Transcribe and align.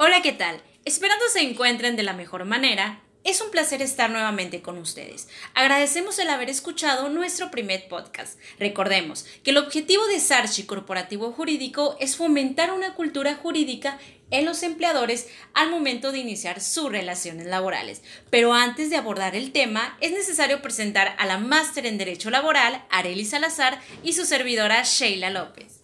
Hola, 0.00 0.22
¿qué 0.22 0.30
tal? 0.30 0.62
Esperando 0.84 1.24
se 1.28 1.40
encuentren 1.40 1.96
de 1.96 2.04
la 2.04 2.12
mejor 2.12 2.44
manera. 2.44 3.02
Es 3.24 3.40
un 3.40 3.50
placer 3.50 3.82
estar 3.82 4.08
nuevamente 4.08 4.62
con 4.62 4.78
ustedes. 4.78 5.26
Agradecemos 5.54 6.20
el 6.20 6.30
haber 6.30 6.48
escuchado 6.50 7.08
nuestro 7.08 7.50
primer 7.50 7.88
podcast. 7.88 8.38
Recordemos 8.60 9.26
que 9.42 9.50
el 9.50 9.56
objetivo 9.56 10.06
de 10.06 10.20
Sarchi 10.20 10.66
Corporativo 10.66 11.32
Jurídico 11.32 11.96
es 11.98 12.14
fomentar 12.14 12.72
una 12.72 12.94
cultura 12.94 13.34
jurídica 13.34 13.98
en 14.30 14.44
los 14.44 14.62
empleadores 14.62 15.26
al 15.52 15.68
momento 15.68 16.12
de 16.12 16.18
iniciar 16.18 16.60
sus 16.60 16.92
relaciones 16.92 17.48
laborales. 17.48 18.02
Pero 18.30 18.52
antes 18.54 18.90
de 18.90 18.96
abordar 18.98 19.34
el 19.34 19.50
tema, 19.50 19.98
es 20.00 20.12
necesario 20.12 20.62
presentar 20.62 21.16
a 21.18 21.26
la 21.26 21.38
máster 21.38 21.86
en 21.86 21.98
Derecho 21.98 22.30
Laboral, 22.30 22.84
Arely 22.90 23.24
Salazar, 23.24 23.80
y 24.04 24.12
su 24.12 24.26
servidora 24.26 24.84
Sheila 24.84 25.30
López. 25.30 25.77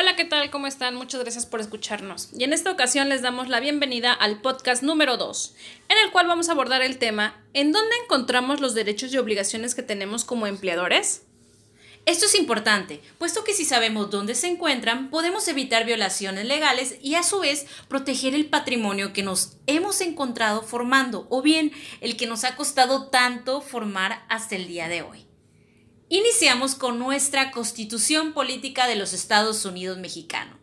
Hola, 0.00 0.14
¿qué 0.14 0.24
tal? 0.24 0.48
¿Cómo 0.52 0.68
están? 0.68 0.94
Muchas 0.94 1.20
gracias 1.22 1.44
por 1.44 1.60
escucharnos. 1.60 2.28
Y 2.32 2.44
en 2.44 2.52
esta 2.52 2.70
ocasión 2.70 3.08
les 3.08 3.20
damos 3.20 3.48
la 3.48 3.58
bienvenida 3.58 4.12
al 4.12 4.40
podcast 4.40 4.84
número 4.84 5.16
2, 5.16 5.56
en 5.88 5.98
el 5.98 6.12
cual 6.12 6.28
vamos 6.28 6.48
a 6.48 6.52
abordar 6.52 6.82
el 6.82 6.98
tema 6.98 7.44
¿En 7.52 7.72
dónde 7.72 7.96
encontramos 8.04 8.60
los 8.60 8.74
derechos 8.74 9.12
y 9.12 9.18
obligaciones 9.18 9.74
que 9.74 9.82
tenemos 9.82 10.24
como 10.24 10.46
empleadores? 10.46 11.22
Esto 12.06 12.26
es 12.26 12.36
importante, 12.36 13.02
puesto 13.18 13.42
que 13.42 13.54
si 13.54 13.64
sabemos 13.64 14.08
dónde 14.08 14.36
se 14.36 14.46
encuentran, 14.46 15.10
podemos 15.10 15.48
evitar 15.48 15.84
violaciones 15.84 16.44
legales 16.44 16.94
y 17.02 17.16
a 17.16 17.24
su 17.24 17.40
vez 17.40 17.66
proteger 17.88 18.36
el 18.36 18.46
patrimonio 18.46 19.12
que 19.12 19.24
nos 19.24 19.56
hemos 19.66 20.00
encontrado 20.00 20.62
formando 20.62 21.26
o 21.28 21.42
bien 21.42 21.72
el 22.00 22.16
que 22.16 22.28
nos 22.28 22.44
ha 22.44 22.54
costado 22.54 23.08
tanto 23.08 23.60
formar 23.60 24.24
hasta 24.28 24.54
el 24.54 24.68
día 24.68 24.86
de 24.86 25.02
hoy. 25.02 25.27
Iniciamos 26.10 26.74
con 26.74 26.98
nuestra 26.98 27.50
Constitución 27.50 28.32
Política 28.32 28.86
de 28.86 28.96
los 28.96 29.12
Estados 29.12 29.66
Unidos 29.66 29.98
Mexicanos. 29.98 30.57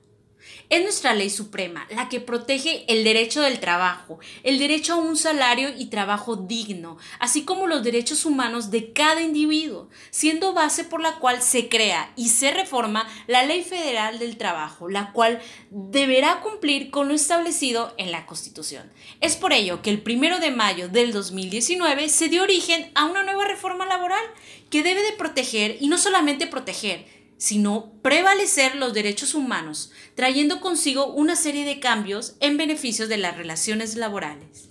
Es 0.69 0.81
nuestra 0.81 1.13
ley 1.13 1.29
suprema 1.29 1.85
la 1.91 2.09
que 2.09 2.19
protege 2.19 2.85
el 2.87 3.03
derecho 3.03 3.41
del 3.41 3.59
trabajo, 3.59 4.19
el 4.41 4.57
derecho 4.57 4.93
a 4.93 4.97
un 4.97 5.15
salario 5.15 5.69
y 5.77 5.87
trabajo 5.87 6.35
digno, 6.35 6.97
así 7.19 7.45
como 7.45 7.67
los 7.67 7.83
derechos 7.83 8.25
humanos 8.25 8.71
de 8.71 8.91
cada 8.91 9.21
individuo, 9.21 9.89
siendo 10.09 10.53
base 10.53 10.83
por 10.83 11.01
la 11.01 11.19
cual 11.19 11.43
se 11.43 11.69
crea 11.69 12.11
y 12.15 12.29
se 12.29 12.51
reforma 12.51 13.07
la 13.27 13.45
Ley 13.45 13.63
Federal 13.63 14.17
del 14.17 14.37
Trabajo, 14.37 14.89
la 14.89 15.11
cual 15.11 15.39
deberá 15.69 16.41
cumplir 16.41 16.89
con 16.89 17.07
lo 17.07 17.13
establecido 17.13 17.93
en 17.97 18.11
la 18.11 18.25
Constitución. 18.25 18.91
Es 19.21 19.35
por 19.35 19.53
ello 19.53 19.83
que 19.83 19.91
el 19.91 20.01
primero 20.01 20.39
de 20.39 20.49
mayo 20.49 20.89
del 20.89 21.13
2019 21.13 22.09
se 22.09 22.27
dio 22.27 22.41
origen 22.41 22.91
a 22.95 23.05
una 23.05 23.23
nueva 23.23 23.45
reforma 23.45 23.85
laboral 23.85 24.23
que 24.71 24.81
debe 24.81 25.03
de 25.03 25.11
proteger 25.11 25.77
y 25.79 25.87
no 25.87 25.97
solamente 25.99 26.47
proteger, 26.47 27.05
sino 27.37 27.93
prevalecer 28.01 28.75
los 28.75 28.93
derechos 28.93 29.35
humanos, 29.35 29.91
trayendo 30.15 30.61
consigo 30.61 31.07
una 31.07 31.35
serie 31.35 31.65
de 31.65 31.79
cambios 31.79 32.35
en 32.39 32.57
beneficio 32.57 33.07
de 33.07 33.17
las 33.17 33.37
relaciones 33.37 33.95
laborales. 33.95 34.69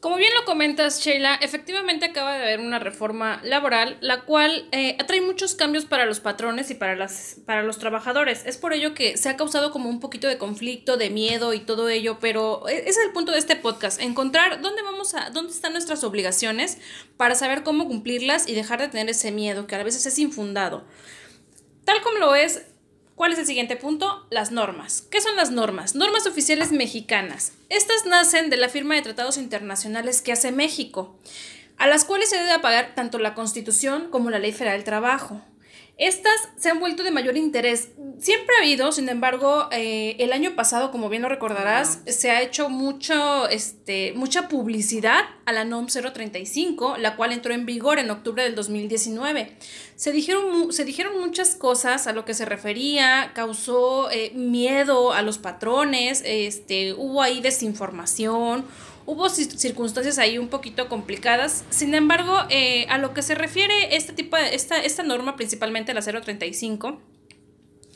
Como 0.00 0.14
bien 0.14 0.32
lo 0.32 0.44
comentas, 0.44 1.00
Sheila, 1.00 1.34
efectivamente 1.42 2.06
acaba 2.06 2.34
de 2.34 2.44
haber 2.44 2.60
una 2.60 2.78
reforma 2.78 3.40
laboral, 3.42 3.96
la 4.00 4.20
cual 4.20 4.68
eh, 4.70 4.96
atrae 5.00 5.20
muchos 5.20 5.56
cambios 5.56 5.86
para 5.86 6.06
los 6.06 6.20
patrones 6.20 6.70
y 6.70 6.76
para, 6.76 6.94
las, 6.94 7.40
para 7.44 7.64
los 7.64 7.78
trabajadores. 7.78 8.46
Es 8.46 8.58
por 8.58 8.72
ello 8.72 8.94
que 8.94 9.16
se 9.16 9.28
ha 9.28 9.36
causado 9.36 9.72
como 9.72 9.88
un 9.88 9.98
poquito 9.98 10.28
de 10.28 10.38
conflicto, 10.38 10.98
de 10.98 11.10
miedo 11.10 11.52
y 11.52 11.58
todo 11.58 11.88
ello, 11.88 12.18
pero 12.20 12.68
ese 12.68 12.90
es 12.90 12.98
el 12.98 13.10
punto 13.10 13.32
de 13.32 13.40
este 13.40 13.56
podcast, 13.56 14.00
encontrar 14.00 14.60
dónde 14.60 14.82
vamos 14.82 15.14
a, 15.14 15.30
dónde 15.30 15.52
están 15.52 15.72
nuestras 15.72 16.04
obligaciones 16.04 16.78
para 17.16 17.34
saber 17.34 17.64
cómo 17.64 17.88
cumplirlas 17.88 18.48
y 18.48 18.54
dejar 18.54 18.78
de 18.80 18.86
tener 18.86 19.08
ese 19.08 19.32
miedo 19.32 19.66
que 19.66 19.74
a 19.74 19.82
veces 19.82 20.06
es 20.06 20.16
infundado. 20.20 20.84
Tal 21.88 22.02
como 22.02 22.18
lo 22.18 22.34
es, 22.34 22.66
¿cuál 23.14 23.32
es 23.32 23.38
el 23.38 23.46
siguiente 23.46 23.74
punto? 23.74 24.26
Las 24.28 24.52
normas. 24.52 25.00
¿Qué 25.10 25.22
son 25.22 25.36
las 25.36 25.50
normas? 25.50 25.94
Normas 25.94 26.26
oficiales 26.26 26.70
mexicanas. 26.70 27.52
Estas 27.70 28.04
nacen 28.04 28.50
de 28.50 28.58
la 28.58 28.68
firma 28.68 28.94
de 28.94 29.00
tratados 29.00 29.38
internacionales 29.38 30.20
que 30.20 30.32
hace 30.32 30.52
México, 30.52 31.16
a 31.78 31.86
las 31.86 32.04
cuales 32.04 32.28
se 32.28 32.36
debe 32.36 32.52
apagar 32.52 32.94
tanto 32.94 33.18
la 33.18 33.32
Constitución 33.32 34.10
como 34.10 34.28
la 34.28 34.38
Ley 34.38 34.52
Federal 34.52 34.76
del 34.76 34.84
Trabajo. 34.84 35.40
Estas 35.98 36.48
se 36.56 36.70
han 36.70 36.78
vuelto 36.78 37.02
de 37.02 37.10
mayor 37.10 37.36
interés. 37.36 37.88
Siempre 38.20 38.54
ha 38.56 38.62
habido, 38.62 38.92
sin 38.92 39.08
embargo, 39.08 39.68
eh, 39.72 40.14
el 40.20 40.32
año 40.32 40.54
pasado, 40.54 40.92
como 40.92 41.08
bien 41.08 41.22
lo 41.22 41.28
recordarás, 41.28 42.02
se 42.06 42.30
ha 42.30 42.40
hecho 42.40 42.68
mucho, 42.68 43.48
este, 43.48 44.12
mucha 44.14 44.46
publicidad 44.46 45.24
a 45.44 45.52
la 45.52 45.64
NOM 45.64 45.86
035, 45.88 46.98
la 46.98 47.16
cual 47.16 47.32
entró 47.32 47.52
en 47.52 47.66
vigor 47.66 47.98
en 47.98 48.10
octubre 48.10 48.44
del 48.44 48.54
2019. 48.54 49.56
Se 49.96 50.12
dijeron, 50.12 50.72
se 50.72 50.84
dijeron 50.84 51.18
muchas 51.18 51.56
cosas 51.56 52.06
a 52.06 52.12
lo 52.12 52.24
que 52.24 52.34
se 52.34 52.44
refería, 52.44 53.32
causó 53.34 54.08
eh, 54.12 54.30
miedo 54.36 55.12
a 55.12 55.22
los 55.22 55.38
patrones, 55.38 56.22
este, 56.24 56.92
hubo 56.92 57.22
ahí 57.22 57.40
desinformación, 57.40 58.64
Hubo 59.10 59.30
circunstancias 59.30 60.18
ahí 60.18 60.36
un 60.36 60.48
poquito 60.48 60.86
complicadas. 60.90 61.64
Sin 61.70 61.94
embargo, 61.94 62.40
eh, 62.50 62.84
a 62.90 62.98
lo 62.98 63.14
que 63.14 63.22
se 63.22 63.34
refiere 63.34 63.96
este 63.96 64.12
tipo 64.12 64.36
de, 64.36 64.54
esta, 64.54 64.76
esta 64.76 65.02
norma, 65.02 65.34
principalmente 65.34 65.94
la 65.94 66.02
035, 66.02 67.00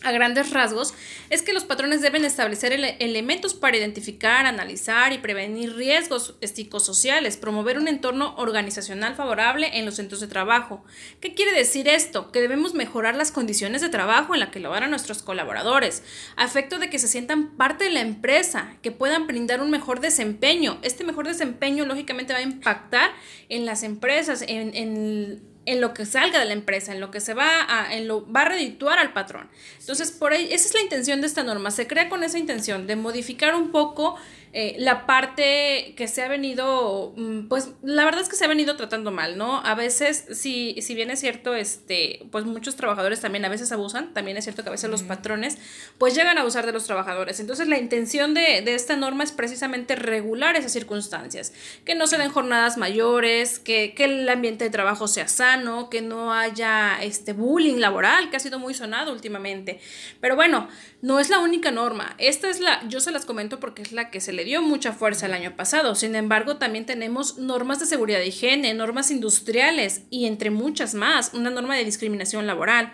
a 0.04 0.12
grandes 0.12 0.50
rasgos, 0.50 0.94
es 1.30 1.42
que 1.42 1.52
los 1.52 1.64
patrones 1.64 2.00
deben 2.00 2.24
establecer 2.24 2.72
elementos 2.72 3.54
para 3.54 3.76
identificar, 3.76 4.46
analizar 4.46 5.12
y 5.12 5.18
prevenir 5.18 5.74
riesgos 5.74 6.34
psicosociales, 6.42 7.36
promover 7.36 7.78
un 7.78 7.88
entorno 7.88 8.34
organizacional 8.36 9.14
favorable 9.14 9.78
en 9.78 9.84
los 9.84 9.96
centros 9.96 10.20
de 10.20 10.26
trabajo. 10.26 10.84
¿Qué 11.20 11.34
quiere 11.34 11.52
decir 11.52 11.88
esto? 11.88 12.30
Que 12.32 12.40
debemos 12.40 12.74
mejorar 12.74 13.16
las 13.16 13.32
condiciones 13.32 13.80
de 13.80 13.88
trabajo 13.88 14.34
en 14.34 14.40
las 14.40 14.50
que 14.50 14.60
laboran 14.60 14.90
nuestros 14.90 15.22
colaboradores, 15.22 16.02
a 16.36 16.44
efecto 16.44 16.78
de 16.78 16.90
que 16.90 16.98
se 16.98 17.08
sientan 17.08 17.56
parte 17.56 17.84
de 17.84 17.90
la 17.90 18.00
empresa, 18.00 18.76
que 18.82 18.92
puedan 18.92 19.26
brindar 19.26 19.60
un 19.60 19.70
mejor 19.70 20.00
desempeño. 20.00 20.78
Este 20.82 21.04
mejor 21.04 21.26
desempeño 21.26 21.84
lógicamente 21.84 22.32
va 22.32 22.40
a 22.40 22.42
impactar 22.42 23.10
en 23.48 23.66
las 23.66 23.82
empresas, 23.82 24.42
en, 24.42 24.74
en 24.74 25.51
en 25.64 25.80
lo 25.80 25.94
que 25.94 26.06
salga 26.06 26.40
de 26.40 26.44
la 26.46 26.52
empresa, 26.52 26.92
en 26.92 27.00
lo 27.00 27.10
que 27.10 27.20
se 27.20 27.34
va 27.34 27.48
a, 27.68 27.94
en 27.94 28.08
lo, 28.08 28.30
va 28.30 28.42
a 28.42 28.44
redituar 28.46 28.98
al 28.98 29.12
patrón. 29.12 29.48
Entonces, 29.78 30.10
por 30.10 30.32
ahí, 30.32 30.48
esa 30.52 30.68
es 30.68 30.74
la 30.74 30.82
intención 30.82 31.20
de 31.20 31.26
esta 31.26 31.44
norma. 31.44 31.70
Se 31.70 31.86
crea 31.86 32.08
con 32.08 32.24
esa 32.24 32.38
intención 32.38 32.86
de 32.86 32.96
modificar 32.96 33.54
un 33.54 33.70
poco 33.70 34.16
eh, 34.54 34.76
la 34.78 35.06
parte 35.06 35.94
que 35.96 36.08
se 36.08 36.22
ha 36.22 36.28
venido, 36.28 37.14
mm, 37.16 37.48
pues 37.48 37.70
la 37.82 38.04
verdad 38.04 38.20
es 38.20 38.28
que 38.28 38.36
se 38.36 38.44
ha 38.44 38.48
venido 38.48 38.76
tratando 38.76 39.10
mal, 39.10 39.38
¿no? 39.38 39.64
A 39.64 39.74
veces, 39.74 40.26
si, 40.32 40.76
si 40.82 40.94
bien 40.94 41.10
es 41.10 41.20
cierto, 41.20 41.54
este, 41.54 42.26
pues 42.30 42.44
muchos 42.44 42.76
trabajadores 42.76 43.20
también 43.20 43.46
a 43.46 43.48
veces 43.48 43.72
abusan, 43.72 44.12
también 44.12 44.36
es 44.36 44.44
cierto 44.44 44.62
que 44.62 44.68
a 44.68 44.72
veces 44.72 44.90
los 44.90 45.04
patrones, 45.04 45.56
pues 45.96 46.14
llegan 46.14 46.36
a 46.36 46.42
abusar 46.42 46.66
de 46.66 46.72
los 46.72 46.84
trabajadores. 46.84 47.40
Entonces, 47.40 47.66
la 47.66 47.78
intención 47.78 48.34
de, 48.34 48.60
de 48.60 48.74
esta 48.74 48.94
norma 48.94 49.24
es 49.24 49.32
precisamente 49.32 49.96
regular 49.96 50.54
esas 50.54 50.72
circunstancias, 50.72 51.54
que 51.86 51.94
no 51.94 52.06
se 52.06 52.18
den 52.18 52.30
jornadas 52.30 52.76
mayores, 52.76 53.58
que, 53.58 53.94
que 53.94 54.04
el 54.04 54.28
ambiente 54.28 54.64
de 54.64 54.70
trabajo 54.70 55.08
sea 55.08 55.28
sano, 55.28 55.88
que 55.88 56.02
no 56.02 56.34
haya 56.34 57.02
este 57.02 57.32
bullying 57.32 57.78
laboral, 57.78 58.28
que 58.28 58.36
ha 58.36 58.40
sido 58.40 58.58
muy 58.58 58.74
sonado 58.74 59.12
últimamente. 59.12 59.80
Pero 60.20 60.36
bueno, 60.36 60.68
no 61.00 61.20
es 61.20 61.30
la 61.30 61.38
única 61.38 61.70
norma. 61.70 62.14
Esta 62.18 62.50
es 62.50 62.60
la, 62.60 62.86
yo 62.88 63.00
se 63.00 63.10
las 63.12 63.24
comento 63.24 63.60
porque 63.60 63.80
es 63.82 63.92
la 63.92 64.10
que 64.10 64.20
se 64.20 64.32
le 64.32 64.41
dio 64.44 64.62
mucha 64.62 64.92
fuerza 64.92 65.26
el 65.26 65.34
año 65.34 65.56
pasado. 65.56 65.94
Sin 65.94 66.14
embargo, 66.14 66.56
también 66.56 66.86
tenemos 66.86 67.38
normas 67.38 67.80
de 67.80 67.86
seguridad 67.86 68.18
de 68.18 68.28
higiene, 68.28 68.74
normas 68.74 69.10
industriales 69.10 70.02
y 70.10 70.26
entre 70.26 70.50
muchas 70.50 70.94
más, 70.94 71.32
una 71.34 71.50
norma 71.50 71.76
de 71.76 71.84
discriminación 71.84 72.46
laboral. 72.46 72.92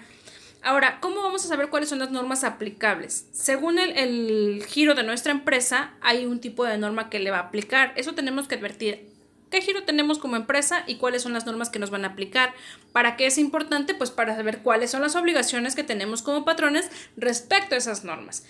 Ahora, 0.63 0.99
¿cómo 1.01 1.23
vamos 1.23 1.45
a 1.45 1.49
saber 1.49 1.69
cuáles 1.69 1.89
son 1.89 2.01
las 2.01 2.11
normas 2.11 2.43
aplicables? 2.43 3.29
Según 3.33 3.79
el, 3.79 3.97
el, 3.97 4.65
giro 4.67 4.95
de 4.95 5.05
nuestra 5.05 5.33
empresa, 5.33 5.95
hay 6.01 6.27
un 6.27 6.41
tipo 6.41 6.65
de 6.65 6.79
norma 6.79 7.09
que 7.11 7.21
le 7.21 7.31
va 7.31 7.39
a 7.39 7.43
aplicar. 7.43 7.93
Eso 7.97 8.15
tenemos 8.15 8.49
que 8.49 8.57
advertir. 8.57 9.09
¿Qué 9.51 9.63
giro 9.63 9.85
tenemos 9.85 10.19
como 10.19 10.37
empresa 10.37 10.85
y 10.87 10.97
cuáles 10.97 11.23
son 11.23 11.33
las 11.33 11.47
normas 11.47 11.71
que 11.71 11.79
nos 11.79 11.91
van 11.91 12.05
a 12.05 12.09
aplicar? 12.09 12.53
¿Para 12.93 13.17
qué 13.17 13.27
es 13.27 13.39
importante? 13.39 13.95
Pues 13.95 14.11
para 14.11 14.37
saber 14.37 14.59
cuáles 14.59 14.91
son 14.91 15.01
las 15.01 15.17
obligaciones 15.17 15.75
que 15.75 15.85
tenemos 15.85 16.23
como 16.23 16.45
patrones 16.45 16.91
respecto 17.17 17.75
a 17.75 17.79
esas 17.79 18.05
normas. 18.05 18.45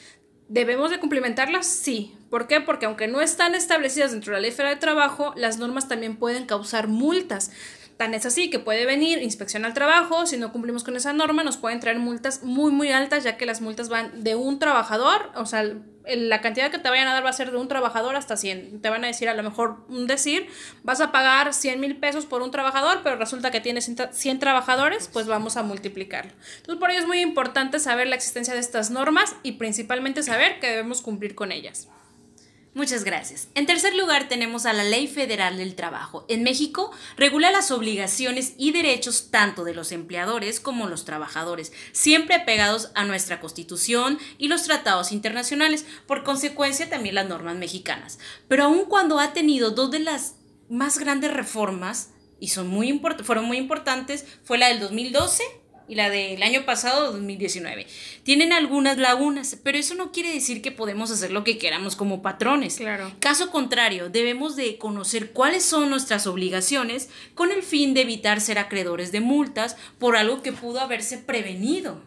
¿Debemos 0.49 0.91
de 0.91 0.99
cumplimentarlas? 0.99 1.67
Sí. 1.67 2.15
¿Por 2.31 2.47
qué? 2.47 2.61
Porque 2.61 2.87
aunque 2.87 3.07
no 3.07 3.21
están 3.21 3.55
establecidas 3.55 4.13
dentro 4.13 4.33
de 4.33 4.41
la 4.41 4.49
ley 4.49 4.51
de 4.51 4.77
trabajo, 4.77 5.33
las 5.37 5.59
normas 5.59 5.89
también 5.89 6.17
pueden 6.17 6.47
causar 6.47 6.89
multas. 6.89 7.51
Tan 7.99 8.15
es 8.15 8.25
así 8.27 8.49
que 8.49 8.59
puede 8.59 8.87
venir 8.87 9.21
inspección 9.23 9.65
al 9.65 9.75
trabajo, 9.75 10.25
si 10.25 10.37
no 10.37 10.53
cumplimos 10.53 10.85
con 10.85 10.97
esa 10.97 11.13
norma 11.13 11.43
nos 11.43 11.57
pueden 11.57 11.81
traer 11.81 11.99
multas 11.99 12.45
muy 12.45 12.71
muy 12.71 12.93
altas 12.93 13.25
ya 13.25 13.37
que 13.37 13.45
las 13.45 13.61
multas 13.61 13.89
van 13.89 14.23
de 14.23 14.37
un 14.37 14.61
trabajador, 14.61 15.33
o 15.35 15.47
sea, 15.47 15.65
la 16.17 16.41
cantidad 16.41 16.71
que 16.71 16.79
te 16.79 16.89
vayan 16.89 17.09
a 17.09 17.13
dar 17.13 17.25
va 17.25 17.31
a 17.31 17.33
ser 17.33 17.51
de 17.51 17.57
un 17.57 17.69
trabajador 17.69 18.17
hasta 18.17 18.37
100. 18.37 18.81
Te 18.81 18.91
van 18.91 19.05
a 19.05 19.07
decir 19.07 19.29
a 19.29 19.35
lo 19.35 19.43
mejor 19.43 19.85
un 19.89 20.07
decir, 20.07 20.49
vas 20.83 21.01
a 21.01 21.13
pagar 21.13 21.55
100 21.55 21.81
mil 21.81 21.97
pesos 21.97 22.27
por 22.27 22.43
un 22.43 22.51
trabajador, 22.51 23.01
pero 23.03 23.17
resulta 23.17 23.51
que 23.51 23.61
tienes 23.61 23.91
100 24.13 24.39
trabajadores, 24.39 25.09
pues 25.13 25.27
vamos 25.27 25.57
a 25.57 25.63
multiplicarlo. 25.63 26.33
Entonces 26.59 26.81
por 26.81 26.91
ello 26.91 27.01
es 27.01 27.07
muy 27.07 27.21
importante 27.21 27.81
saber 27.81 28.07
la 28.07 28.17
existencia 28.17 28.55
de 28.55 28.61
estas 28.61 28.91
normas 28.91 29.35
y 29.43 29.53
principalmente 29.53 30.23
saber 30.23 30.61
que 30.61 30.69
debemos 30.69 31.03
cumplir 31.03 31.35
con 31.35 31.53
ellas. 31.53 31.89
Muchas 32.75 33.03
gracias. 33.03 33.49
En 33.55 33.67
tercer 33.67 33.97
lugar 33.97 34.29
tenemos 34.29 34.67
a 34.67 34.73
la 34.73 34.85
Ley 34.85 35.09
Federal 35.09 35.57
del 35.57 35.75
Trabajo. 35.75 36.25
En 36.29 36.43
México 36.43 36.93
regula 37.17 37.51
las 37.51 37.71
obligaciones 37.71 38.55
y 38.57 38.73
derechos 38.73 39.31
tanto 39.31 39.65
de 39.65 39.75
los 39.75 39.91
empleadores 39.91 40.61
como 40.61 40.87
los 40.87 41.05
trabajadores, 41.05 41.73
siempre 41.93 42.37
apegados 42.37 42.91
a 42.95 43.05
nuestra 43.05 43.41
Constitución 43.41 44.19
y 44.37 44.49
los 44.49 44.65
tratados 44.65 45.13
internacionales, 45.13 45.87
por 46.07 46.25
consecuencia 46.25 46.89
también 46.89 47.15
las 47.15 47.29
normas 47.29 47.57
mexicanas. 47.57 48.19
Pero 48.49 48.65
aun 48.65 48.85
cuando 48.85 49.19
ha 49.19 49.33
tenido 49.33 49.71
dos 49.71 49.91
de 49.91 50.01
las 50.01 50.35
más 50.69 50.99
grandes 50.99 51.33
reformas, 51.33 52.11
y 52.41 52.49
son 52.49 52.69
muy 52.69 53.01
fueron 53.25 53.47
muy 53.47 53.57
importantes, 53.57 54.25
fue 54.45 54.59
la 54.59 54.69
del 54.69 54.81
2012 54.81 55.43
y 55.89 55.95
la 55.95 56.11
del 56.11 56.43
año 56.43 56.65
pasado, 56.65 57.13
2019. 57.13 57.87
Tienen 58.23 58.53
algunas 58.53 58.99
lagunas, 58.99 59.57
pero 59.63 59.79
eso 59.79 59.95
no 59.95 60.13
quiere 60.13 60.33
decir 60.33 60.61
que 60.61 60.71
podemos 60.71 61.11
hacer 61.11 61.31
lo 61.31 61.45
que 61.45 61.59
queramos 61.59 61.97
como 61.97 62.21
patrones. 62.21 62.77
Claro. 62.77 63.11
Caso 63.21 63.51
contrario, 63.51 64.11
debemos 64.11 64.55
de 64.55 64.77
conocer 64.77 65.33
cuáles 65.33 65.65
son 65.65 65.89
nuestras 65.91 66.27
obligaciones 66.27 67.09
con 67.35 67.51
el 67.51 67.63
fin 67.63 67.95
de 67.95 68.03
evitar 68.03 68.41
ser 68.41 68.59
acreedores 68.59 69.13
de 69.13 69.21
multas 69.21 69.77
por 69.99 70.17
algo 70.17 70.43
que 70.43 70.53
pudo 70.53 70.81
haberse 70.81 71.19
prevenido 71.19 72.03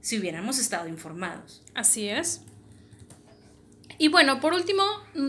si 0.00 0.18
hubiéramos 0.18 0.58
estado 0.58 0.88
informados. 0.88 1.62
Así 1.74 2.08
es. 2.08 2.40
Y 3.98 4.08
bueno, 4.08 4.40
por 4.40 4.52
último, 4.52 4.82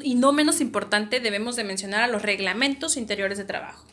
y 0.04 0.16
no 0.16 0.34
menos 0.34 0.62
importante, 0.62 1.20
debemos 1.20 1.56
de 1.56 1.64
mencionar 1.64 2.04
a 2.04 2.08
los 2.08 2.22
reglamentos 2.22 2.98
interiores 2.98 3.38
de 3.38 3.46
trabajo. 3.46 3.86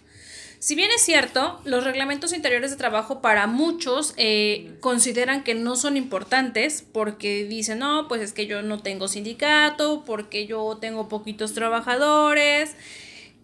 Si 0.64 0.74
bien 0.74 0.90
es 0.90 1.02
cierto, 1.02 1.60
los 1.66 1.84
reglamentos 1.84 2.32
interiores 2.32 2.70
de 2.70 2.78
trabajo 2.78 3.20
para 3.20 3.46
muchos 3.46 4.14
eh, 4.16 4.78
consideran 4.80 5.44
que 5.44 5.54
no 5.54 5.76
son 5.76 5.98
importantes 5.98 6.82
porque 6.90 7.44
dicen, 7.44 7.80
no, 7.80 8.08
pues 8.08 8.22
es 8.22 8.32
que 8.32 8.46
yo 8.46 8.62
no 8.62 8.80
tengo 8.80 9.06
sindicato, 9.06 10.04
porque 10.06 10.46
yo 10.46 10.78
tengo 10.80 11.06
poquitos 11.06 11.52
trabajadores, 11.52 12.76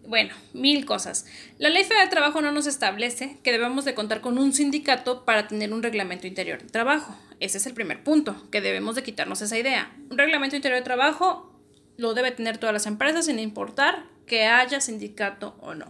bueno, 0.07 0.33
mil 0.53 0.83
cosas. 0.87 1.27
La 1.59 1.69
Ley 1.69 1.83
Federal 1.83 2.07
de 2.07 2.09
Trabajo 2.09 2.41
no 2.41 2.51
nos 2.51 2.65
establece 2.65 3.37
que 3.43 3.51
debemos 3.51 3.85
de 3.85 3.93
contar 3.93 4.21
con 4.21 4.39
un 4.39 4.51
sindicato 4.51 5.23
para 5.23 5.47
tener 5.47 5.73
un 5.73 5.83
reglamento 5.83 6.25
interior 6.25 6.63
de 6.63 6.69
trabajo. 6.69 7.15
Ese 7.39 7.59
es 7.59 7.67
el 7.67 7.75
primer 7.75 8.03
punto, 8.03 8.35
que 8.49 8.61
debemos 8.61 8.95
de 8.95 9.03
quitarnos 9.03 9.43
esa 9.43 9.59
idea. 9.59 9.95
Un 10.09 10.17
reglamento 10.17 10.55
interior 10.55 10.79
de 10.79 10.85
trabajo 10.85 11.53
lo 11.97 12.15
debe 12.15 12.31
tener 12.31 12.57
todas 12.57 12.73
las 12.73 12.87
empresas 12.87 13.27
sin 13.27 13.37
importar 13.37 14.05
que 14.25 14.47
haya 14.47 14.81
sindicato 14.81 15.55
o 15.61 15.75
no. 15.75 15.85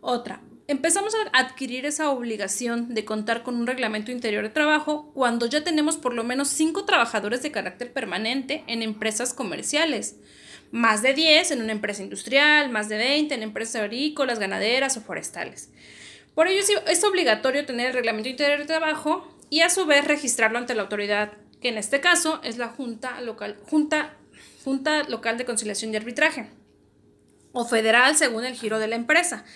Otra, 0.00 0.40
empezamos 0.68 1.14
a 1.14 1.38
adquirir 1.38 1.86
esa 1.86 2.10
obligación 2.10 2.94
de 2.94 3.06
contar 3.06 3.42
con 3.42 3.56
un 3.56 3.66
reglamento 3.66 4.12
interior 4.12 4.44
de 4.44 4.50
trabajo 4.50 5.10
cuando 5.14 5.46
ya 5.46 5.64
tenemos 5.64 5.96
por 5.96 6.12
lo 6.12 6.24
menos 6.24 6.48
cinco 6.48 6.84
trabajadores 6.84 7.42
de 7.42 7.50
carácter 7.50 7.90
permanente 7.90 8.64
en 8.66 8.82
empresas 8.82 9.32
comerciales, 9.32 10.16
más 10.70 11.00
de 11.00 11.14
10 11.14 11.52
en 11.52 11.62
una 11.62 11.72
empresa 11.72 12.02
industrial, 12.02 12.68
más 12.68 12.90
de 12.90 12.98
20 12.98 13.34
en 13.34 13.42
empresas 13.42 13.76
agrícolas, 13.82 14.38
ganaderas 14.38 14.98
o 14.98 15.00
forestales. 15.00 15.70
Por 16.34 16.48
ello 16.48 16.62
es 16.86 17.02
obligatorio 17.02 17.64
tener 17.64 17.88
el 17.88 17.94
reglamento 17.94 18.28
interior 18.28 18.58
de 18.58 18.66
trabajo 18.66 19.26
y 19.48 19.62
a 19.62 19.70
su 19.70 19.86
vez 19.86 20.06
registrarlo 20.06 20.58
ante 20.58 20.74
la 20.74 20.82
autoridad, 20.82 21.32
que 21.62 21.70
en 21.70 21.78
este 21.78 22.00
caso 22.00 22.40
es 22.44 22.58
la 22.58 22.68
Junta 22.68 23.22
Local, 23.22 23.56
Junta, 23.64 24.14
Junta 24.64 25.04
Local 25.04 25.38
de 25.38 25.46
Conciliación 25.46 25.94
y 25.94 25.96
Arbitraje, 25.96 26.50
o 27.52 27.64
federal 27.64 28.16
según 28.16 28.44
el 28.44 28.54
giro 28.54 28.78
de 28.78 28.88
la 28.88 28.96
empresa. 28.96 29.46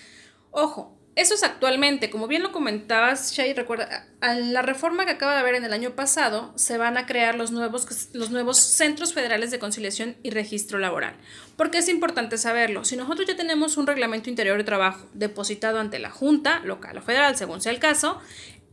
Ojo, 0.49 0.97
eso 1.15 1.35
es 1.35 1.43
actualmente, 1.43 2.09
como 2.09 2.27
bien 2.27 2.41
lo 2.41 2.51
comentabas, 2.51 3.33
Shay, 3.33 3.53
recuerda, 3.53 4.07
a 4.19 4.33
la 4.33 4.63
reforma 4.63 5.05
que 5.05 5.11
acaba 5.11 5.33
de 5.33 5.41
haber 5.41 5.53
en 5.53 5.63
el 5.63 5.71
año 5.71 5.91
pasado, 5.91 6.53
se 6.55 6.79
van 6.79 6.97
a 6.97 7.05
crear 7.05 7.35
los 7.35 7.51
nuevos, 7.51 8.09
los 8.13 8.31
nuevos 8.31 8.57
centros 8.57 9.13
federales 9.13 9.51
de 9.51 9.59
conciliación 9.59 10.15
y 10.23 10.31
registro 10.31 10.79
laboral. 10.79 11.15
Porque 11.55 11.77
es 11.77 11.87
importante 11.87 12.39
saberlo. 12.39 12.83
Si 12.83 12.95
nosotros 12.95 13.27
ya 13.27 13.35
tenemos 13.35 13.77
un 13.77 13.85
reglamento 13.85 14.31
interior 14.31 14.57
de 14.57 14.63
trabajo 14.63 15.07
depositado 15.13 15.79
ante 15.79 15.99
la 15.99 16.09
Junta, 16.09 16.61
local 16.61 16.97
o 16.97 17.01
federal, 17.03 17.37
según 17.37 17.61
sea 17.61 17.71
el 17.71 17.79
caso, 17.79 18.19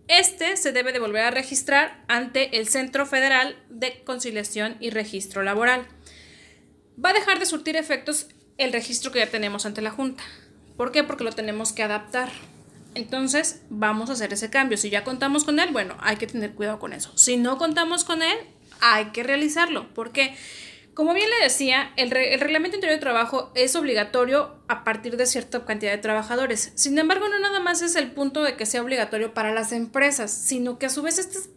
este 0.08 0.56
se 0.56 0.72
debe 0.72 0.92
de 0.92 0.98
volver 0.98 1.24
a 1.24 1.30
registrar 1.30 2.02
ante 2.08 2.58
el 2.58 2.68
Centro 2.68 3.04
Federal 3.04 3.56
de 3.68 4.02
Conciliación 4.04 4.78
y 4.80 4.90
Registro 4.90 5.42
Laboral. 5.42 5.86
Va 7.02 7.10
a 7.10 7.14
dejar 7.14 7.38
de 7.38 7.46
surtir 7.46 7.76
efectos 7.76 8.28
el 8.56 8.72
registro 8.72 9.12
que 9.12 9.18
ya 9.18 9.30
tenemos 9.30 9.66
ante 9.66 9.82
la 9.82 9.90
Junta. 9.90 10.24
¿Por 10.80 10.92
qué? 10.92 11.04
Porque 11.04 11.24
lo 11.24 11.32
tenemos 11.32 11.74
que 11.74 11.82
adaptar. 11.82 12.30
Entonces, 12.94 13.60
vamos 13.68 14.08
a 14.08 14.14
hacer 14.14 14.32
ese 14.32 14.48
cambio. 14.48 14.78
Si 14.78 14.88
ya 14.88 15.04
contamos 15.04 15.44
con 15.44 15.60
él, 15.60 15.68
bueno, 15.72 15.94
hay 16.00 16.16
que 16.16 16.26
tener 16.26 16.54
cuidado 16.54 16.78
con 16.78 16.94
eso. 16.94 17.12
Si 17.18 17.36
no 17.36 17.58
contamos 17.58 18.02
con 18.02 18.22
él, 18.22 18.38
hay 18.80 19.10
que 19.10 19.22
realizarlo. 19.22 19.92
Porque, 19.92 20.34
como 20.94 21.12
bien 21.12 21.28
le 21.28 21.44
decía, 21.44 21.92
el, 21.98 22.10
reglamento 22.10 22.78
interior 22.78 22.98
de 22.98 23.02
trabajo 23.02 23.52
es 23.54 23.76
obligatorio 23.76 24.54
a 24.68 24.82
partir 24.82 25.18
de 25.18 25.26
cierta 25.26 25.66
cantidad 25.66 25.92
de 25.92 25.98
trabajadores. 25.98 26.72
Sin 26.76 26.98
embargo, 26.98 27.28
no 27.28 27.38
nada 27.38 27.60
más 27.60 27.82
es 27.82 27.94
el 27.94 28.12
punto 28.12 28.42
de 28.42 28.56
que 28.56 28.64
sea 28.64 28.80
obligatorio 28.80 29.34
para 29.34 29.52
las 29.52 29.72
empresas, 29.72 30.30
sino 30.32 30.78
que 30.78 30.86
a 30.86 30.88
su 30.88 31.02
vez 31.02 31.18
este 31.18 31.36
es 31.36 31.50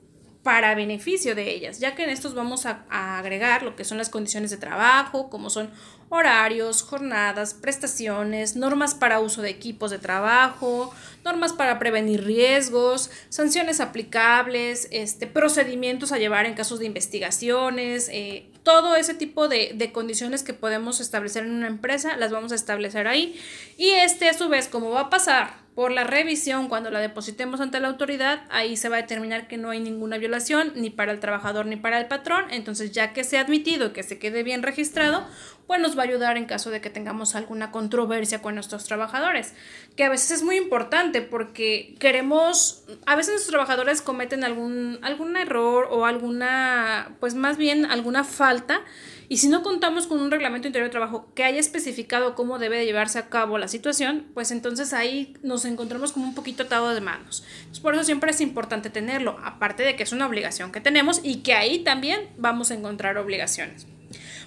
para 0.44 0.76
beneficio 0.76 1.36
de 1.36 1.50
ellas, 1.52 1.80
ya 1.80 1.96
que 1.96 2.04
en 2.04 2.10
estos 2.10 2.36
vamos 2.36 2.66
a, 2.66 2.84
agregar 2.90 3.64
lo 3.64 3.78
que 3.78 3.86
son 3.86 3.98
las 3.98 4.10
condiciones 4.10 4.52
de 4.52 4.58
trabajo, 4.58 5.30
como 5.30 5.50
son 5.50 5.72
horarios, 6.10 6.84
jornadas, 6.84 7.54
prestaciones, 7.54 8.58
normas 8.58 8.94
para 8.94 9.22
uso 9.22 9.42
de 9.42 9.50
equipos 9.50 9.90
de 9.90 10.00
trabajo, 10.00 10.94
normas 11.24 11.54
para 11.54 11.80
prevenir 11.80 12.26
riesgos, 12.26 13.10
sanciones 13.30 13.80
aplicables, 13.80 14.90
este, 14.92 15.28
procedimientos 15.28 16.12
a 16.12 16.20
llevar 16.20 16.46
en 16.46 16.56
casos 16.56 16.80
de 16.80 16.86
investigaciones, 16.88 18.10
eh, 18.12 18.46
todo 18.64 18.98
ese 18.98 19.14
tipo 19.14 19.48
de, 19.48 19.72
de, 19.74 19.92
condiciones 19.94 20.44
que 20.44 20.54
podemos 20.54 21.00
establecer 21.00 21.46
en 21.46 21.52
una 21.52 21.68
empresa, 21.68 22.18
las 22.18 22.32
vamos 22.32 22.52
a 22.52 22.56
establecer 22.56 23.08
ahí. 23.08 23.40
Y 23.78 23.92
este 23.92 24.30
a 24.30 24.34
su 24.34 24.50
vez, 24.50 24.68
como 24.68 24.92
va 24.92 25.02
a 25.02 25.10
pasar 25.10 25.63
por 25.76 25.92
la 25.92 26.04
revisión, 26.04 26.70
cuando 26.70 26.92
la 26.92 27.00
depositemos 27.00 27.60
ante 27.60 27.80
la 27.80 27.88
autoridad, 27.88 28.44
ahí 28.50 28.78
se 28.78 28.90
va 28.90 28.98
a 28.98 29.02
determinar 29.02 29.48
que 29.48 29.58
no 29.58 29.72
hay 29.72 29.80
ninguna 29.80 30.18
violación 30.18 30.72
ni 30.76 30.90
para 30.90 31.12
el 31.12 31.20
trabajador 31.20 31.66
ni 31.66 31.76
para 31.76 32.00
el 32.00 32.08
patrón. 32.08 32.46
Entonces, 32.52 32.92
ya 32.92 33.14
que 33.14 33.24
sea 33.24 33.42
admitido 33.42 33.92
que 33.92 34.04
se 34.04 34.20
quede 34.20 34.44
bien 34.44 34.62
registrado, 34.62 35.26
pues 35.66 35.80
nos 35.80 35.98
va 35.98 36.02
a 36.02 36.06
ayudar 36.06 36.38
en 36.38 36.46
caso 36.46 36.70
de 36.70 36.82
que 36.82 36.90
tengamos 36.90 37.36
alguna 37.36 37.72
controversia 37.72 38.42
con 38.42 38.56
nuestros 38.56 38.84
trabajadores, 38.84 39.54
que 39.96 40.04
a 40.04 40.10
veces 40.10 40.32
es 40.32 40.44
muy 40.44 40.58
importante 40.58 41.22
porque 41.22 41.96
queremos, 42.00 42.84
a 43.06 43.16
veces 43.16 43.34
nuestros 43.34 43.52
trabajadores 43.52 44.02
cometen 44.02 44.44
algún, 44.44 45.00
algún 45.02 45.38
error 45.38 45.88
o 45.90 46.06
alguna, 46.06 47.16
pues 47.20 47.34
más 47.34 47.58
bien 47.58 47.86
alguna 47.86 48.24
falta 48.24 48.82
y 49.30 49.38
si 49.38 49.48
no 49.48 49.64
contamos 49.64 50.08
con 50.08 50.20
un 50.20 50.32
reglamento 50.32 50.68
interior 50.68 50.90
de 50.90 50.92
trabajo 50.92 51.32
que 51.34 51.44
haya 51.44 51.60
especificado 51.60 52.36
cómo 52.36 52.60
debe 52.60 52.86
llevarse 52.86 53.20
a 53.20 53.30
cabo 53.30 53.58
la 53.58 53.68
situación, 53.68 54.28
pues 54.34 54.52
entonces 54.52 54.94
ahí 54.94 55.36
nos 55.44 55.66
encontramos 55.66 56.12
como 56.12 56.28
un 56.28 56.36
poquito 56.36 56.64
atado 56.64 56.94
de 56.94 57.02
manos. 57.02 57.44
por 57.82 57.94
eso 57.94 58.04
siempre 58.04 58.32
es 58.32 58.42
importante 58.42 58.90
tenerlo, 58.90 59.38
aparte 59.44 59.84
de 59.84 59.96
que 59.96 60.04
es 60.04 60.12
una 60.12 60.28
obligación 60.28 60.72
que 60.72 60.82
tenemos 60.82 61.22
y 61.24 61.38
que 61.38 61.54
ahí 61.54 61.80
también 61.84 62.30
vamos 62.38 62.72
a 62.72 62.76
encontrar 62.76 63.18
obligaciones. 63.18 63.88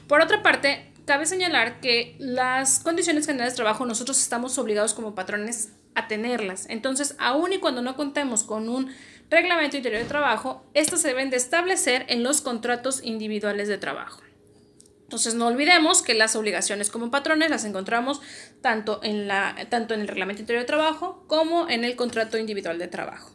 Por 0.07 0.21
otra 0.21 0.43
parte, 0.43 0.93
cabe 1.07 1.27
señalar 1.27 1.81
que 1.81 2.17
las 2.19 2.81
condiciones 2.81 3.27
generales 3.27 3.55
de 3.55 3.57
trabajo 3.57 3.87
nosotros 3.87 4.21
estamos 4.21 4.59
obligados 4.59 4.95
como 4.95 5.15
patrones 5.15 5.73
a 5.95 6.09
tenerlas. 6.09 6.67
Entonces, 6.69 7.17
aun 7.19 7.53
y 7.53 7.59
cuando 7.59 7.83
no 7.83 7.97
contemos 7.97 8.43
con 8.43 8.69
un 8.69 8.93
reglamento 9.31 9.77
interior 9.77 10.03
de 10.03 10.09
trabajo, 10.09 10.65
estos 10.75 11.01
se 11.01 11.09
deben 11.09 11.31
de 11.31 11.37
establecer 11.37 12.05
en 12.09 12.23
los 12.23 12.41
contratos 12.41 13.03
individuales 13.03 13.69
de 13.69 13.79
trabajo. 13.79 14.21
Entonces 15.07 15.35
no 15.35 15.47
olvidemos 15.47 16.03
que 16.03 16.15
las 16.15 16.35
obligaciones 16.35 16.91
como 16.91 17.13
patrones 17.13 17.49
las 17.49 17.65
encontramos 17.65 18.21
tanto 18.61 18.99
en, 19.05 19.29
la, 19.29 19.55
tanto 19.71 19.95
en 19.95 20.01
el 20.01 20.09
reglamento 20.09 20.43
interior 20.43 20.65
de 20.65 20.67
trabajo 20.67 21.23
como 21.29 21.69
en 21.69 21.85
el 21.85 21.95
contrato 21.95 22.39
individual 22.39 22.77
de 22.81 22.89
trabajo. 22.89 23.31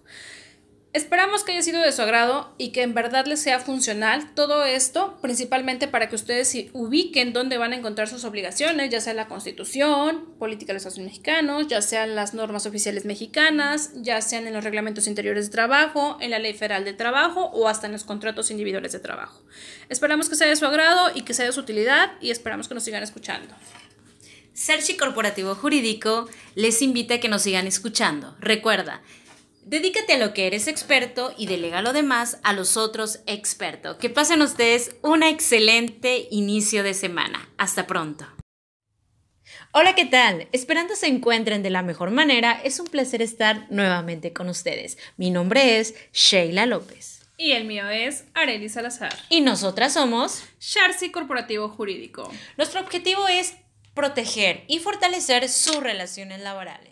Esperamos 0.93 1.45
que 1.45 1.53
haya 1.53 1.61
sido 1.61 1.79
de 1.79 1.93
su 1.93 2.01
agrado 2.01 2.53
y 2.57 2.73
que 2.73 2.81
en 2.81 2.93
verdad 2.93 3.25
les 3.25 3.39
sea 3.39 3.61
funcional 3.61 4.33
todo 4.35 4.65
esto, 4.65 5.17
principalmente 5.21 5.87
para 5.87 6.09
que 6.09 6.15
ustedes 6.15 6.53
ubiquen 6.73 7.31
dónde 7.31 7.57
van 7.57 7.71
a 7.71 7.77
encontrar 7.77 8.09
sus 8.09 8.25
obligaciones, 8.25 8.89
ya 8.89 8.99
sea 8.99 9.13
la 9.13 9.29
Constitución, 9.29 10.25
política 10.37 10.71
de 10.71 10.73
los 10.73 10.85
Estados 10.85 10.99
mexicanos, 10.99 11.69
ya 11.69 11.81
sean 11.81 12.13
las 12.13 12.33
normas 12.33 12.65
oficiales 12.65 13.05
mexicanas, 13.05 13.91
ya 13.95 14.21
sean 14.21 14.47
en 14.47 14.53
los 14.53 14.65
reglamentos 14.65 15.07
interiores 15.07 15.45
de 15.45 15.51
trabajo, 15.51 16.17
en 16.19 16.29
la 16.29 16.39
Ley 16.39 16.53
Federal 16.53 16.83
de 16.83 16.91
Trabajo 16.91 17.45
o 17.53 17.69
hasta 17.69 17.87
en 17.87 17.93
los 17.93 18.03
contratos 18.03 18.51
individuales 18.51 18.91
de 18.91 18.99
trabajo. 18.99 19.41
Esperamos 19.87 20.27
que 20.27 20.35
sea 20.35 20.47
de 20.47 20.57
su 20.57 20.65
agrado 20.65 21.11
y 21.15 21.21
que 21.21 21.33
sea 21.33 21.45
de 21.45 21.53
su 21.53 21.61
utilidad 21.61 22.11
y 22.19 22.31
esperamos 22.31 22.67
que 22.67 22.73
nos 22.73 22.83
sigan 22.83 23.01
escuchando. 23.01 23.55
Sergi 24.53 24.97
Corporativo 24.97 25.55
Jurídico 25.55 26.27
les 26.55 26.81
invita 26.81 27.15
a 27.15 27.19
que 27.21 27.29
nos 27.29 27.43
sigan 27.43 27.67
escuchando. 27.67 28.35
Recuerda, 28.39 29.01
Dedícate 29.63 30.13
a 30.13 30.17
lo 30.17 30.33
que 30.33 30.47
eres 30.47 30.67
experto 30.67 31.35
y 31.37 31.45
delega 31.45 31.83
lo 31.83 31.93
demás 31.93 32.39
a 32.43 32.53
los 32.53 32.77
otros 32.77 33.19
expertos. 33.27 33.97
Que 33.97 34.09
pasen 34.09 34.41
ustedes 34.41 34.95
un 35.03 35.21
excelente 35.21 36.27
inicio 36.31 36.81
de 36.81 36.95
semana. 36.95 37.47
Hasta 37.57 37.85
pronto. 37.85 38.25
Hola, 39.71 39.93
¿qué 39.93 40.05
tal? 40.05 40.47
Esperando 40.51 40.95
se 40.95 41.07
encuentren 41.07 41.61
de 41.61 41.69
la 41.69 41.83
mejor 41.83 42.09
manera, 42.09 42.59
es 42.63 42.79
un 42.79 42.87
placer 42.87 43.21
estar 43.21 43.67
nuevamente 43.69 44.33
con 44.33 44.49
ustedes. 44.49 44.97
Mi 45.15 45.29
nombre 45.29 45.79
es 45.79 45.95
Sheila 46.11 46.65
López. 46.65 47.21
Y 47.37 47.51
el 47.51 47.65
mío 47.65 47.87
es 47.87 48.25
Arely 48.33 48.67
Salazar. 48.67 49.15
Y 49.29 49.41
nosotras 49.41 49.93
somos 49.93 50.43
Sharsi 50.59 51.11
Corporativo 51.11 51.69
Jurídico. 51.69 52.29
Nuestro 52.57 52.81
objetivo 52.81 53.27
es 53.27 53.55
proteger 53.93 54.63
y 54.67 54.79
fortalecer 54.79 55.47
sus 55.49 55.77
relaciones 55.77 56.41
laborales. 56.41 56.90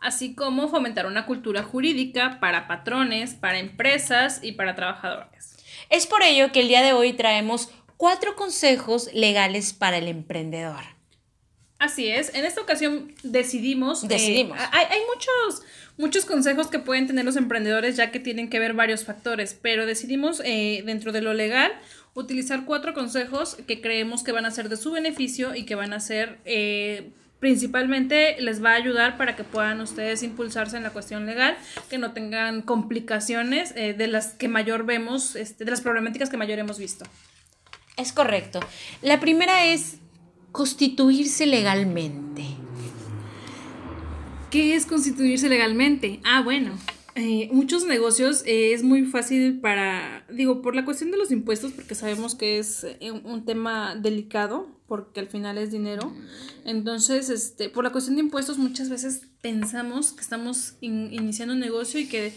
Así 0.00 0.34
como 0.34 0.68
fomentar 0.68 1.06
una 1.06 1.26
cultura 1.26 1.62
jurídica 1.62 2.38
para 2.40 2.66
patrones, 2.66 3.34
para 3.34 3.58
empresas 3.58 4.40
y 4.42 4.52
para 4.52 4.74
trabajadores. 4.74 5.56
Es 5.90 6.06
por 6.06 6.22
ello 6.22 6.52
que 6.52 6.60
el 6.60 6.68
día 6.68 6.82
de 6.82 6.92
hoy 6.94 7.12
traemos 7.12 7.70
cuatro 7.96 8.34
consejos 8.34 9.10
legales 9.12 9.74
para 9.74 9.98
el 9.98 10.08
emprendedor. 10.08 10.80
Así 11.78 12.08
es, 12.08 12.34
en 12.34 12.44
esta 12.44 12.60
ocasión 12.60 13.14
decidimos... 13.22 14.04
eh, 14.04 14.08
Decidimos. 14.08 14.58
hay, 14.72 14.86
hay 14.90 15.00
muchos, 15.14 15.62
muchos 15.98 16.24
consejos 16.24 16.68
que 16.68 16.78
pueden 16.78 17.06
tener 17.06 17.24
los 17.24 17.36
emprendedores 17.36 17.96
ya 17.96 18.10
que 18.10 18.20
tienen 18.20 18.48
que 18.50 18.58
ver 18.58 18.74
varios 18.74 19.04
factores, 19.04 19.58
pero 19.60 19.86
decidimos 19.86 20.40
eh, 20.44 20.82
dentro 20.84 21.12
de 21.12 21.20
lo 21.22 21.34
legal 21.34 21.72
utilizar 22.14 22.64
cuatro 22.64 22.92
consejos 22.94 23.56
que 23.66 23.80
creemos 23.80 24.22
que 24.22 24.32
van 24.32 24.46
a 24.46 24.50
ser 24.50 24.68
de 24.68 24.76
su 24.76 24.92
beneficio 24.92 25.54
y 25.54 25.64
que 25.64 25.74
van 25.74 25.92
a 25.92 26.00
ser... 26.00 26.38
eh, 26.44 27.10
principalmente 27.40 28.40
les 28.40 28.62
va 28.62 28.70
a 28.72 28.74
ayudar 28.74 29.16
para 29.16 29.34
que 29.34 29.44
puedan 29.44 29.80
ustedes 29.80 30.22
impulsarse 30.22 30.76
en 30.76 30.82
la 30.82 30.90
cuestión 30.90 31.26
legal, 31.26 31.56
que 31.88 31.98
no 31.98 32.12
tengan 32.12 32.62
complicaciones 32.62 33.72
eh, 33.76 33.94
de 33.94 34.06
las 34.06 34.34
que 34.34 34.46
mayor 34.46 34.84
vemos, 34.84 35.34
este, 35.36 35.64
de 35.64 35.70
las 35.70 35.80
problemáticas 35.80 36.30
que 36.30 36.36
mayor 36.36 36.58
hemos 36.58 36.78
visto. 36.78 37.04
Es 37.96 38.12
correcto. 38.12 38.60
La 39.02 39.18
primera 39.20 39.64
es 39.64 39.96
constituirse 40.52 41.46
legalmente. 41.46 42.44
¿Qué 44.50 44.74
es 44.74 44.84
constituirse 44.86 45.48
legalmente? 45.48 46.20
Ah, 46.24 46.42
bueno. 46.42 46.72
eh, 47.14 47.48
muchos 47.52 47.84
negocios 47.86 48.42
eh, 48.46 48.72
es 48.72 48.82
muy 48.82 49.04
fácil 49.04 49.60
para, 49.60 50.24
digo, 50.30 50.62
por 50.62 50.74
la 50.74 50.84
cuestión 50.84 51.10
de 51.10 51.18
los 51.18 51.30
impuestos, 51.30 51.72
porque 51.72 51.94
sabemos 51.94 52.34
que 52.34 52.58
es 52.58 52.84
eh, 52.84 53.10
un, 53.10 53.24
un 53.24 53.44
tema 53.44 53.94
delicado, 53.96 54.68
porque 54.90 55.20
al 55.20 55.28
final 55.28 55.56
es 55.56 55.70
dinero. 55.70 56.12
Entonces, 56.64 57.30
este, 57.30 57.68
por 57.68 57.84
la 57.84 57.90
cuestión 57.92 58.16
de 58.16 58.22
impuestos, 58.22 58.58
muchas 58.58 58.88
veces 58.90 59.22
pensamos 59.40 60.10
que 60.12 60.20
estamos 60.20 60.74
in- 60.80 61.14
iniciando 61.14 61.54
un 61.54 61.60
negocio 61.60 62.00
y 62.00 62.08
que 62.08 62.32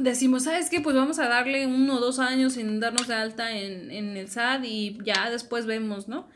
decimos, 0.00 0.42
¿sabes 0.44 0.68
qué? 0.68 0.82
Pues 0.82 0.94
vamos 0.94 1.18
a 1.18 1.26
darle 1.26 1.66
uno 1.66 1.96
o 1.96 2.00
dos 2.00 2.18
años 2.18 2.52
sin 2.52 2.80
darnos 2.80 3.08
de 3.08 3.14
alta 3.14 3.56
en, 3.56 3.90
en 3.90 4.14
el 4.18 4.28
SAT 4.28 4.64
y 4.66 4.98
ya 5.06 5.30
después 5.30 5.64
vemos, 5.64 6.06
¿no? 6.06 6.28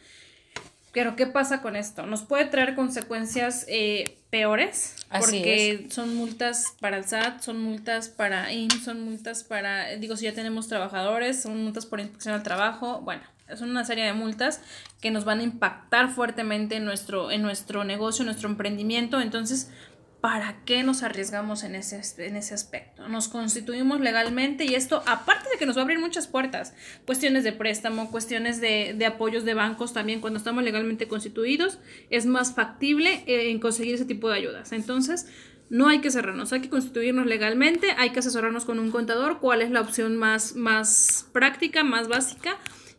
Pero 0.93 1.15
¿qué 1.17 1.27
pasa 1.27 1.63
con 1.63 1.77
esto? 1.77 2.07
Nos 2.07 2.23
puede 2.23 2.47
traer 2.47 2.75
consecuencias 2.75 3.65
eh, 3.69 4.19
peores 4.31 4.97
Así 5.09 5.39
porque 5.39 5.87
son 5.91 6.15
multas 6.15 6.75
para 6.81 6.97
el 6.97 7.05
SAT, 7.05 7.41
son 7.41 7.63
multas 7.63 8.09
para 8.09 8.53
IMSS, 8.53 8.85
son 8.85 9.05
multas 9.05 9.45
para, 9.45 9.97
digo, 9.97 10.17
si 10.17 10.25
ya 10.25 10.33
tenemos 10.33 10.69
trabajadores, 10.69 11.43
son 11.43 11.63
multas 11.63 11.87
por 11.87 12.01
inspección 12.01 12.35
al 12.35 12.43
trabajo, 12.43 13.01
bueno, 13.03 13.23
son 13.57 13.71
una 13.71 13.85
serie 13.85 14.05
de 14.05 14.13
multas 14.13 14.61
que 15.01 15.11
nos 15.11 15.25
van 15.25 15.41
a 15.41 15.43
impactar 15.43 16.11
fuertemente 16.11 16.77
en 16.77 16.85
nuestro, 16.85 17.31
en 17.31 17.43
nuestro 17.43 17.85
negocio, 17.85 18.23
en 18.23 18.27
nuestro 18.27 18.49
emprendimiento, 18.49 19.21
entonces, 19.21 19.71
¿para 20.21 20.65
qué 20.65 20.83
nos 20.83 21.03
arriesgamos 21.03 21.63
en 21.65 21.75
ese, 21.75 22.01
en 22.19 22.37
ese 22.37 22.55
aspecto? 22.55 23.09
Nos 23.09 23.29
constituimos 23.29 24.01
legalmente 24.01 24.65
y 24.65 24.75
esto, 24.75 25.03
aparte 25.07 25.49
de 25.51 25.59
que 25.59 25.67
nos 25.67 25.77
va 25.77 25.81
a 25.81 25.85
abrir 25.85 25.99
muchas 25.99 26.27
puertas, 26.27 26.75
cuestiones 27.07 27.45
de 27.45 27.53
préstamo, 27.53 28.11
cuestiones 28.11 28.61
de, 28.61 28.95
de 28.97 29.07
apoyos 29.07 29.45
de 29.45 29.55
bancos 29.55 29.93
también, 29.93 30.21
cuando 30.21 30.39
estamos 30.39 30.63
legalmente 30.63 31.09
constituidos, 31.09 31.79
es 32.11 32.27
más 32.27 32.55
factible 32.55 33.25
eh, 33.27 33.51
en 33.51 33.61
conseguir 33.61 33.95
ese 33.95 34.05
tipo 34.05 34.29
de 34.29 34.37
ayudas. 34.37 34.73
Entonces, 34.73 35.27
no 35.71 35.89
hay 35.89 36.01
que 36.01 36.11
cerrarnos, 36.11 36.53
hay 36.53 36.61
que 36.61 36.69
constituirnos 36.69 37.27
legalmente, 37.27 37.93
hay 37.97 38.11
que 38.11 38.19
asesorarnos 38.19 38.65
con 38.65 38.79
un 38.79 38.91
contador, 38.91 39.39
cuál 39.39 39.63
es 39.63 39.71
la 39.71 39.81
opción 39.81 40.17
más, 40.17 40.55
más 40.55 41.27
práctica, 41.33 41.85
más 41.85 42.09
básica 42.09 42.59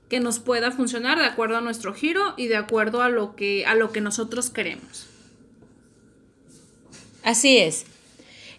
que 0.10 0.20
nos 0.20 0.40
pueda 0.40 0.72
funcionar 0.72 1.20
de 1.20 1.26
acuerdo 1.26 1.58
a 1.58 1.62
nuestro 1.62 1.94
giro 1.94 2.34
y 2.36 2.48
de 2.48 2.58
acuerdo 2.58 3.02
a 3.02 3.10
lo 3.10 3.36
que, 3.36 3.66
a 3.66 3.76
lo 3.76 3.92
que 3.92 4.02
nosotros 4.02 4.50
queremos. 4.50 5.11
Así 7.24 7.58
es. 7.58 7.86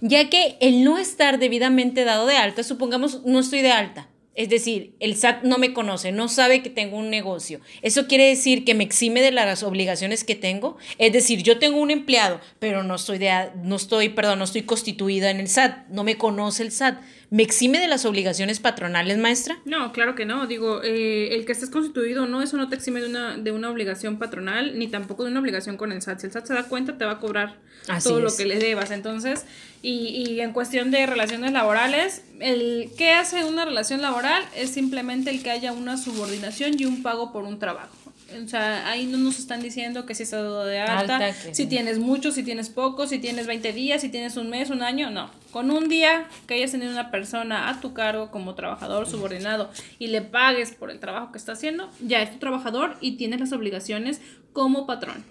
Ya 0.00 0.28
que 0.28 0.56
el 0.60 0.82
no 0.84 0.98
estar 0.98 1.38
debidamente 1.38 2.04
dado 2.04 2.26
de 2.26 2.36
alta, 2.36 2.62
supongamos 2.62 3.24
no 3.24 3.38
estoy 3.38 3.60
de 3.62 3.70
alta. 3.70 4.08
Es 4.34 4.48
decir, 4.48 4.94
el 4.98 5.14
SAT 5.16 5.42
no 5.42 5.58
me 5.58 5.74
conoce, 5.74 6.10
no 6.10 6.26
sabe 6.26 6.62
que 6.62 6.70
tengo 6.70 6.96
un 6.96 7.10
negocio. 7.10 7.60
Eso 7.82 8.06
quiere 8.06 8.28
decir 8.28 8.64
que 8.64 8.74
me 8.74 8.82
exime 8.82 9.20
de 9.20 9.30
las 9.30 9.62
obligaciones 9.62 10.24
que 10.24 10.34
tengo. 10.34 10.78
Es 10.96 11.12
decir, 11.12 11.42
yo 11.42 11.58
tengo 11.58 11.78
un 11.78 11.90
empleado, 11.90 12.40
pero 12.58 12.82
no 12.82 12.94
estoy 12.94 13.18
de 13.18 13.50
no 13.62 13.76
estoy, 13.76 14.08
perdón, 14.08 14.38
no 14.38 14.46
estoy 14.46 14.62
constituida 14.62 15.30
en 15.30 15.38
el 15.38 15.48
SAT, 15.48 15.88
no 15.88 16.02
me 16.02 16.16
conoce 16.16 16.62
el 16.62 16.72
SAT. 16.72 17.02
¿Me 17.32 17.42
exime 17.42 17.78
de 17.78 17.88
las 17.88 18.04
obligaciones 18.04 18.60
patronales, 18.60 19.16
maestra? 19.16 19.58
No, 19.64 19.90
claro 19.92 20.14
que 20.14 20.26
no. 20.26 20.46
Digo, 20.46 20.82
eh, 20.82 21.34
el 21.34 21.46
que 21.46 21.52
estés 21.52 21.70
constituido 21.70 22.26
no, 22.26 22.42
eso 22.42 22.58
no 22.58 22.68
te 22.68 22.76
exime 22.76 23.00
de 23.00 23.08
una, 23.08 23.38
de 23.38 23.52
una 23.52 23.70
obligación 23.70 24.18
patronal, 24.18 24.78
ni 24.78 24.86
tampoco 24.88 25.24
de 25.24 25.30
una 25.30 25.40
obligación 25.40 25.78
con 25.78 25.92
el 25.92 26.02
SAT. 26.02 26.20
Si 26.20 26.26
el 26.26 26.32
SAT 26.32 26.46
se 26.48 26.52
da 26.52 26.64
cuenta, 26.64 26.98
te 26.98 27.06
va 27.06 27.12
a 27.12 27.20
cobrar 27.20 27.56
Así 27.88 28.06
todo 28.06 28.20
lo 28.20 28.36
que 28.36 28.44
le 28.44 28.58
debas. 28.58 28.90
Entonces, 28.90 29.46
y, 29.80 30.08
y 30.28 30.42
en 30.42 30.52
cuestión 30.52 30.90
de 30.90 31.06
relaciones 31.06 31.52
laborales, 31.52 32.22
el 32.38 32.90
¿qué 32.98 33.12
hace 33.12 33.44
una 33.44 33.64
relación 33.64 34.02
laboral? 34.02 34.44
Es 34.54 34.68
simplemente 34.68 35.30
el 35.30 35.42
que 35.42 35.52
haya 35.52 35.72
una 35.72 35.96
subordinación 35.96 36.78
y 36.78 36.84
un 36.84 37.02
pago 37.02 37.32
por 37.32 37.44
un 37.44 37.58
trabajo. 37.58 37.96
O 38.44 38.48
sea, 38.48 38.88
ahí 38.88 39.06
no 39.06 39.18
nos 39.18 39.38
están 39.38 39.62
diciendo 39.62 40.06
que 40.06 40.14
si 40.14 40.22
estás 40.24 40.42
de 40.66 40.78
alta, 40.80 41.16
Alta, 41.16 41.32
que 41.42 41.54
si 41.54 41.66
tienes 41.66 41.98
mucho, 41.98 42.30
si 42.32 42.42
tienes 42.42 42.68
poco, 42.70 43.06
si 43.06 43.18
tienes 43.18 43.46
20 43.46 43.72
días, 43.72 44.00
si 44.00 44.08
tienes 44.08 44.36
un 44.36 44.50
mes, 44.50 44.70
un 44.70 44.82
año, 44.82 45.10
no. 45.10 45.30
Con 45.50 45.70
un 45.70 45.88
día 45.88 46.26
que 46.46 46.54
hayas 46.54 46.70
tenido 46.72 46.90
una 46.92 47.10
persona 47.10 47.68
a 47.68 47.80
tu 47.80 47.92
cargo 47.92 48.30
como 48.30 48.54
trabajador 48.54 49.06
subordinado 49.08 49.70
y 49.98 50.08
le 50.08 50.22
pagues 50.22 50.72
por 50.72 50.90
el 50.90 50.98
trabajo 51.00 51.32
que 51.32 51.38
está 51.38 51.52
haciendo, 51.52 51.88
ya 52.00 52.22
es 52.22 52.30
tu 52.32 52.38
trabajador 52.38 52.96
y 53.00 53.16
tienes 53.16 53.40
las 53.40 53.52
obligaciones 53.52 54.20
como 54.52 54.86
patrón. 54.86 55.24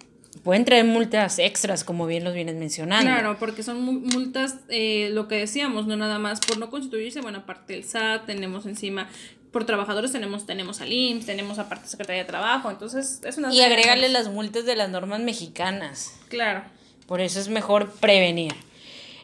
Pueden 0.43 0.63
traer 0.65 0.86
multas 0.86 1.39
extras, 1.39 1.84
como 1.84 2.08
bien 2.08 2.24
los 2.24 2.34
vienes 2.34 2.55
mencionando. 2.55 3.03
Claro, 3.05 3.36
porque 3.38 3.63
son 3.63 3.81
mu- 3.84 4.00
multas, 4.00 4.55
eh, 4.70 5.10
lo 5.12 5.27
que 5.27 5.36
decíamos, 5.36 5.88
no 5.88 5.98
nada 5.98 6.20
más 6.20 6.39
por 6.39 6.58
no 6.58 6.70
constituirse, 6.70 7.20
bueno, 7.22 7.39
aparte 7.39 7.74
del 7.74 7.84
SAT, 7.84 8.25
tenemos 8.27 8.65
encima, 8.65 9.10
por 9.51 9.65
trabajadores 9.65 10.12
tenemos, 10.12 10.46
tenemos 10.46 10.81
al 10.81 10.91
IMSS, 10.91 11.25
tenemos 11.25 11.60
aparte 11.60 11.88
Secretaría 11.88 12.24
de 12.24 12.27
Trabajo, 12.27 12.72
entonces 12.72 13.20
es 13.24 13.38
una... 13.38 13.53
Y 13.53 13.62
agregarle 13.62 14.10
las 14.10 14.29
multas 14.29 14.65
de 14.65 14.75
las 14.75 14.89
normas 14.89 15.20
mexicanas. 15.20 16.13
Claro. 16.29 16.63
Por 17.05 17.20
eso 17.20 17.39
es 17.39 17.50
mejor 17.50 17.91
prevenir. 17.91 18.53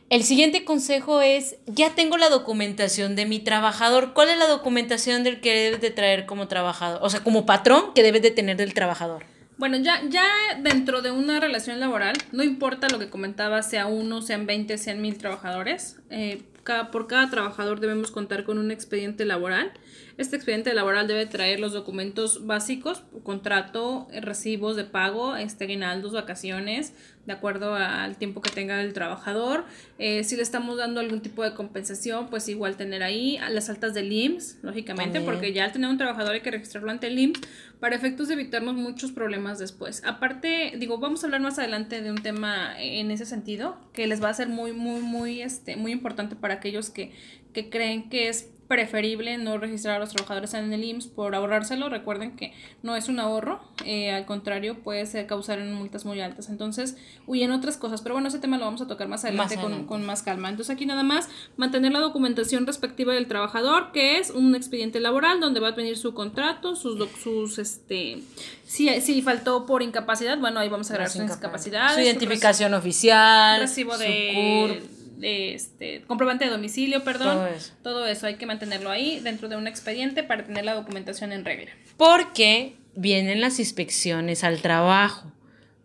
El 0.09 0.23
siguiente 0.23 0.63
consejo 0.63 1.21
es, 1.21 1.57
ya 1.65 1.93
tengo 1.95 2.17
la 2.17 2.29
documentación 2.29 3.15
de 3.15 3.25
mi 3.25 3.39
trabajador. 3.39 4.13
¿Cuál 4.13 4.29
es 4.29 4.37
la 4.37 4.47
documentación 4.47 5.23
del 5.23 5.41
que 5.41 5.53
debes 5.53 5.81
de 5.81 5.91
traer 5.91 6.25
como 6.25 6.47
trabajador? 6.47 6.99
O 7.01 7.09
sea, 7.09 7.21
como 7.21 7.45
patrón 7.45 7.93
que 7.93 8.03
debes 8.03 8.21
de 8.21 8.31
tener 8.31 8.55
del 8.55 8.73
trabajador. 8.73 9.25
Bueno, 9.57 9.77
ya, 9.77 10.01
ya 10.07 10.25
dentro 10.61 11.01
de 11.01 11.11
una 11.11 11.39
relación 11.39 11.79
laboral, 11.79 12.15
no 12.31 12.43
importa 12.43 12.87
lo 12.89 12.99
que 12.99 13.09
comentaba, 13.09 13.63
sea 13.63 13.87
uno, 13.87 14.21
sean 14.21 14.45
20, 14.45 14.77
sean 14.77 15.01
mil 15.01 15.17
trabajadores, 15.17 15.97
eh, 16.09 16.43
cada, 16.63 16.91
por 16.91 17.07
cada 17.07 17.29
trabajador 17.29 17.79
debemos 17.79 18.11
contar 18.11 18.43
con 18.43 18.59
un 18.59 18.71
expediente 18.71 19.25
laboral. 19.25 19.71
Este 20.17 20.35
expediente 20.35 20.73
laboral 20.73 21.07
debe 21.07 21.27
traer 21.27 21.59
los 21.59 21.73
documentos 21.73 22.47
básicos, 22.47 23.03
contrato, 23.23 24.07
recibos 24.21 24.75
de 24.75 24.83
pago, 24.83 25.35
este, 25.35 25.65
aguinaldos, 25.65 26.13
vacaciones, 26.13 26.93
de 27.27 27.33
acuerdo 27.33 27.75
al 27.75 28.17
tiempo 28.17 28.41
que 28.41 28.49
tenga 28.49 28.81
el 28.81 28.93
trabajador. 28.93 29.65
Eh, 29.99 30.23
si 30.23 30.35
le 30.35 30.41
estamos 30.41 30.77
dando 30.77 31.01
algún 31.01 31.21
tipo 31.21 31.43
de 31.43 31.53
compensación, 31.53 32.29
pues 32.29 32.49
igual 32.49 32.77
tener 32.77 33.03
ahí 33.03 33.37
las 33.51 33.69
altas 33.69 33.93
del 33.93 34.11
IMSS, 34.11 34.57
lógicamente, 34.63 35.19
También. 35.19 35.25
porque 35.25 35.53
ya 35.53 35.65
al 35.65 35.71
tener 35.71 35.87
un 35.87 35.97
trabajador 35.97 36.33
hay 36.33 36.41
que 36.41 36.49
registrarlo 36.49 36.89
ante 36.89 37.07
el 37.07 37.19
IMSS 37.19 37.41
para 37.79 37.95
efectos 37.95 38.27
de 38.27 38.33
evitarnos 38.33 38.73
muchos 38.73 39.11
problemas 39.11 39.59
después. 39.59 40.01
Aparte, 40.03 40.73
digo, 40.79 40.97
vamos 40.97 41.23
a 41.23 41.27
hablar 41.27 41.41
más 41.41 41.59
adelante 41.59 42.01
de 42.01 42.09
un 42.09 42.23
tema 42.23 42.81
en 42.81 43.11
ese 43.11 43.27
sentido 43.27 43.77
que 43.93 44.07
les 44.07 44.23
va 44.23 44.29
a 44.29 44.33
ser 44.33 44.47
muy, 44.47 44.71
muy, 44.71 45.01
muy, 45.01 45.41
este, 45.43 45.75
muy 45.75 45.91
importante 45.91 46.35
para 46.35 46.55
aquellos 46.55 46.89
que, 46.89 47.11
que 47.53 47.69
creen 47.69 48.09
que 48.09 48.29
es 48.29 48.49
preferible 48.67 49.37
no 49.37 49.57
registrar 49.57 49.95
a 49.95 49.99
los 49.99 50.09
trabajadores 50.09 50.53
en 50.53 50.71
el 50.73 50.83
IMSS 50.83 51.07
por 51.07 51.33
ahorrárselo. 51.35 51.89
Recuerden 51.89 52.35
que 52.35 52.53
no 52.83 52.95
es 52.95 53.07
un 53.07 53.19
ahorro, 53.19 53.61
eh, 53.85 54.11
al 54.11 54.25
contrario, 54.25 54.79
puede 54.83 55.05
ser 55.05 55.25
causar 55.25 55.59
en 55.59 55.73
multas 55.73 56.05
muy 56.05 56.19
altas. 56.19 56.49
Entonces, 56.49 56.97
huyen 57.27 57.51
otras 57.51 57.77
cosas. 57.77 58.01
Pero 58.01 58.15
bueno, 58.15 58.27
ese 58.27 58.39
tema 58.39 58.57
lo 58.57 58.65
vamos 58.65 58.81
a 58.81 58.87
tocar 58.87 59.07
más 59.07 59.23
adelante, 59.23 59.55
con, 59.55 59.65
adelante. 59.65 59.87
con 59.87 60.05
más 60.05 60.21
calma. 60.21 60.49
Entonces, 60.49 60.73
aquí 60.73 60.85
nada 60.85 61.03
más 61.03 61.29
mantener 61.55 61.91
la 61.91 61.99
documentación 61.99 62.65
respectiva 62.65 63.13
del 63.13 63.27
trabajador, 63.27 63.91
que 63.91 64.17
es 64.17 64.31
un 64.31 64.53
expediente 64.55 64.99
laboral 64.99 65.39
donde 65.39 65.59
va 65.59 65.69
a 65.69 65.71
venir 65.71 65.97
su 65.97 66.13
contrato, 66.13 66.75
sus, 66.75 67.09
sus 67.21 67.59
este, 67.59 68.21
si, 68.65 68.89
si 69.01 69.21
faltó 69.21 69.65
por 69.65 69.81
incapacidad, 69.81 70.37
bueno, 70.37 70.59
ahí 70.59 70.69
vamos 70.69 70.89
a 70.91 70.93
agregar 70.95 71.11
sus 71.11 71.21
incapacidades. 71.21 71.91
Su 71.91 71.99
su 71.99 72.05
identificación 72.05 72.73
oficial. 72.73 73.61
recibo 73.61 73.93
su 73.93 73.99
de, 73.99 74.96
este 75.21 76.01
comprobante 76.01 76.45
de 76.45 76.51
domicilio, 76.51 77.03
perdón. 77.03 77.37
Todo 77.37 77.47
eso. 77.47 77.73
Todo 77.83 78.07
eso 78.07 78.27
hay 78.27 78.35
que 78.35 78.45
mantenerlo 78.45 78.89
ahí 78.89 79.19
dentro 79.19 79.49
de 79.49 79.55
un 79.55 79.67
expediente 79.67 80.23
para 80.23 80.45
tener 80.45 80.65
la 80.65 80.73
documentación 80.73 81.31
en 81.31 81.45
regla. 81.45 81.71
Porque 81.97 82.75
vienen 82.95 83.41
las 83.41 83.59
inspecciones 83.59 84.43
al 84.43 84.61
trabajo. 84.61 85.31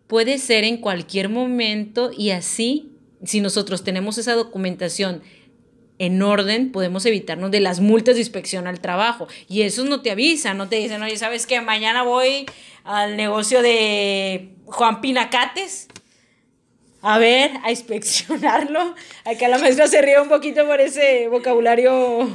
Puede 0.07 0.37
ser 0.37 0.63
en 0.63 0.77
cualquier 0.77 1.29
momento 1.29 2.11
y 2.15 2.31
así, 2.31 2.91
si 3.23 3.41
nosotros 3.41 3.83
tenemos 3.83 4.17
esa 4.17 4.33
documentación 4.33 5.21
en 5.99 6.21
orden, 6.21 6.71
podemos 6.71 7.05
evitarnos 7.05 7.51
de 7.51 7.59
las 7.59 7.79
multas 7.79 8.15
de 8.15 8.21
inspección 8.21 8.67
al 8.67 8.79
trabajo. 8.79 9.27
Y 9.47 9.61
esos 9.61 9.85
no 9.85 10.01
te 10.01 10.11
avisan, 10.11 10.57
no 10.57 10.67
te 10.67 10.77
dicen, 10.77 11.01
oye, 11.01 11.17
¿sabes 11.17 11.45
qué? 11.45 11.61
Mañana 11.61 12.03
voy 12.03 12.45
al 12.83 13.15
negocio 13.15 13.61
de 13.61 14.49
Juan 14.65 15.01
Pinacates 15.01 15.87
a 17.03 17.19
ver, 17.19 17.51
a 17.63 17.69
inspeccionarlo. 17.69 18.95
Acá 19.25 19.49
la 19.49 19.57
maestra 19.57 19.87
se 19.87 20.01
ríe 20.01 20.19
un 20.19 20.29
poquito 20.29 20.65
por 20.65 20.79
ese 20.79 21.27
vocabulario 21.27 22.29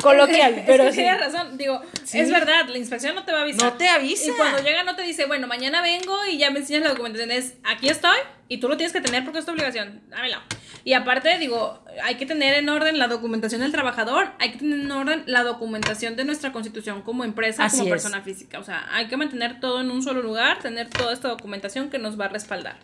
coloquial, 0.00 0.62
pero 0.66 0.84
es 0.84 0.94
que 0.94 1.02
sí. 1.02 1.18
razón, 1.18 1.58
digo, 1.58 1.82
es 2.12 2.30
verdad, 2.30 2.68
la 2.68 2.78
inspección 2.78 3.16
no 3.16 3.24
te 3.24 3.32
va 3.32 3.40
a 3.40 3.42
avisar. 3.42 3.72
No 3.72 3.76
te 3.76 3.88
avisa. 3.88 4.30
Y 4.30 4.34
cuando 4.34 4.62
llega 4.62 4.84
no 4.84 4.94
te 4.94 5.02
dice, 5.02 5.26
bueno, 5.26 5.48
mañana 5.48 5.82
vengo 5.82 6.16
y 6.30 6.38
ya 6.38 6.52
me 6.52 6.60
enseñas 6.60 6.82
la 6.84 6.90
documentación, 6.90 7.32
es, 7.32 7.54
aquí 7.64 7.88
estoy 7.88 8.16
y 8.46 8.58
tú 8.58 8.68
lo 8.68 8.76
tienes 8.76 8.92
que 8.92 9.00
tener 9.00 9.24
porque 9.24 9.40
es 9.40 9.44
tu 9.44 9.50
obligación, 9.50 10.00
dámelo. 10.08 10.38
Y 10.84 10.92
aparte, 10.92 11.36
digo, 11.38 11.82
hay 12.04 12.14
que 12.14 12.24
tener 12.24 12.54
en 12.54 12.68
orden 12.68 13.00
la 13.00 13.08
documentación 13.08 13.62
del 13.62 13.72
trabajador, 13.72 14.30
hay 14.38 14.52
que 14.52 14.58
tener 14.58 14.78
en 14.78 14.90
orden 14.92 15.24
la 15.26 15.42
documentación 15.42 16.14
de 16.14 16.24
nuestra 16.24 16.52
constitución 16.52 17.02
como 17.02 17.24
empresa, 17.24 17.68
como 17.68 17.88
persona 17.88 18.22
física. 18.22 18.60
O 18.60 18.64
sea, 18.64 18.86
hay 18.92 19.08
que 19.08 19.16
mantener 19.16 19.58
todo 19.58 19.80
en 19.80 19.90
un 19.90 20.04
solo 20.04 20.22
lugar, 20.22 20.60
tener 20.60 20.88
toda 20.88 21.12
esta 21.12 21.28
documentación 21.28 21.90
que 21.90 21.98
nos 21.98 22.18
va 22.18 22.26
a 22.26 22.28
respaldar. 22.28 22.76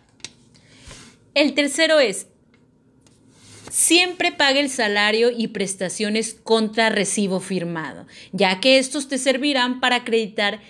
El 1.35 1.53
tercero 1.53 1.99
es, 1.99 2.27
siempre 3.69 4.31
pague 4.31 4.61
el 4.61 4.69
salario 4.69 5.31
y 5.31 5.49
prestaciones 5.49 6.33
contra 6.33 6.89
recibo 6.89 7.41
firmado, 7.41 8.07
ya 8.31 8.61
que 8.61 8.77
estos 8.77 9.09
te 9.09 9.17
servirán 9.17 9.81
para 9.81 9.97
acreditar 9.97 10.61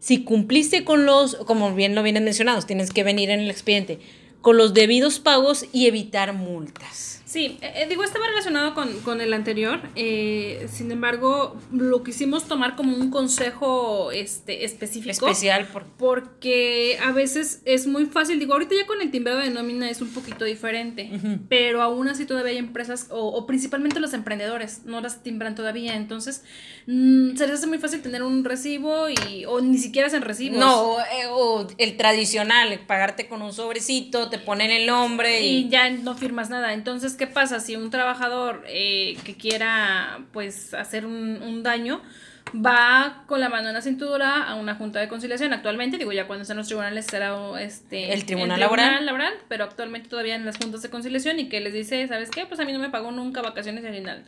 si 0.00 0.24
cumpliste 0.24 0.82
con 0.82 1.06
los, 1.06 1.36
como 1.46 1.72
bien 1.76 1.94
lo 1.94 2.02
vienen 2.02 2.24
mencionados, 2.24 2.66
tienes 2.66 2.90
que 2.90 3.04
venir 3.04 3.30
en 3.30 3.38
el 3.38 3.52
expediente, 3.52 4.00
con 4.40 4.56
los 4.56 4.74
debidos 4.74 5.20
pagos 5.20 5.66
y 5.72 5.86
evitar 5.86 6.32
multas. 6.32 7.19
Sí, 7.30 7.58
eh, 7.60 7.72
eh, 7.76 7.86
digo, 7.88 8.02
estaba 8.02 8.26
relacionado 8.26 8.74
con, 8.74 9.20
el 9.20 9.32
anterior, 9.32 9.80
eh, 9.94 10.66
sin 10.68 10.90
embargo, 10.90 11.56
lo 11.70 12.02
quisimos 12.02 12.48
tomar 12.48 12.74
como 12.74 12.96
un 12.96 13.12
consejo 13.12 14.10
este, 14.10 14.64
específico. 14.64 15.28
Especial. 15.28 15.66
Por... 15.66 15.84
Porque 15.96 16.98
a 17.00 17.12
veces 17.12 17.62
es 17.66 17.86
muy 17.86 18.06
fácil, 18.06 18.40
digo, 18.40 18.54
ahorita 18.54 18.74
ya 18.74 18.84
con 18.84 19.00
el 19.00 19.12
timbrado 19.12 19.38
de 19.38 19.50
nómina 19.50 19.88
es 19.88 20.00
un 20.00 20.08
poquito 20.08 20.44
diferente, 20.44 21.08
pero 21.48 21.82
aún 21.82 22.08
así 22.08 22.24
todavía 22.24 22.50
hay 22.50 22.58
empresas, 22.58 23.06
o, 23.10 23.46
principalmente 23.46 24.00
los 24.00 24.12
emprendedores, 24.12 24.84
no 24.84 25.00
las 25.00 25.22
timbran 25.22 25.54
todavía, 25.54 25.94
entonces 25.94 26.42
mm, 26.88 27.36
se 27.36 27.46
les 27.46 27.58
hace 27.58 27.68
muy 27.68 27.78
fácil 27.78 28.02
tener 28.02 28.24
un 28.24 28.44
recibo 28.44 29.08
y, 29.08 29.44
o 29.44 29.60
ni 29.60 29.78
siquiera 29.78 30.08
hacen 30.08 30.22
recibos. 30.22 30.58
No, 30.58 30.96
o 31.30 31.68
el 31.78 31.96
tradicional, 31.96 32.80
pagarte 32.88 33.28
con 33.28 33.40
un 33.40 33.52
sobrecito, 33.52 34.28
te 34.30 34.38
ponen 34.40 34.72
el 34.72 34.86
nombre 34.86 35.42
y... 35.42 35.58
y 35.58 35.68
ya 35.68 35.88
no 35.90 36.16
firmas 36.16 36.50
nada, 36.50 36.72
entonces 36.72 37.19
¿qué 37.20 37.26
pasa 37.26 37.60
si 37.60 37.76
un 37.76 37.90
trabajador 37.90 38.64
eh, 38.66 39.14
que 39.24 39.34
quiera 39.34 40.20
pues 40.32 40.72
hacer 40.72 41.04
un, 41.04 41.62
daño 41.62 42.00
va 42.54 43.24
con 43.26 43.40
la 43.40 43.50
mano 43.50 43.68
en 43.68 43.74
la 43.74 43.82
cintura 43.82 44.44
a 44.44 44.54
una 44.54 44.74
junta 44.74 45.00
de 45.00 45.08
conciliación 45.08 45.52
actualmente, 45.52 45.98
digo 45.98 46.12
ya 46.12 46.26
cuando 46.26 46.42
están 46.42 46.56
los 46.56 46.68
tribunales 46.68 47.04
será 47.04 47.36
este 47.60 48.14
el 48.14 48.24
tribunal, 48.24 48.58
laboral. 48.58 49.04
laboral, 49.04 49.34
pero 49.48 49.64
actualmente 49.64 50.08
todavía 50.08 50.34
en 50.34 50.46
las 50.46 50.56
juntas 50.56 50.80
de 50.80 50.88
conciliación 50.88 51.38
y 51.38 51.50
que 51.50 51.60
les 51.60 51.74
dice, 51.74 52.08
¿sabes 52.08 52.30
qué? 52.30 52.46
Pues 52.46 52.58
a 52.58 52.64
mí 52.64 52.72
no 52.72 52.78
me 52.78 52.88
pagó 52.88 53.10
nunca 53.10 53.42
vacaciones 53.42 53.84
y 53.84 53.88
aguinaldo 53.88 54.26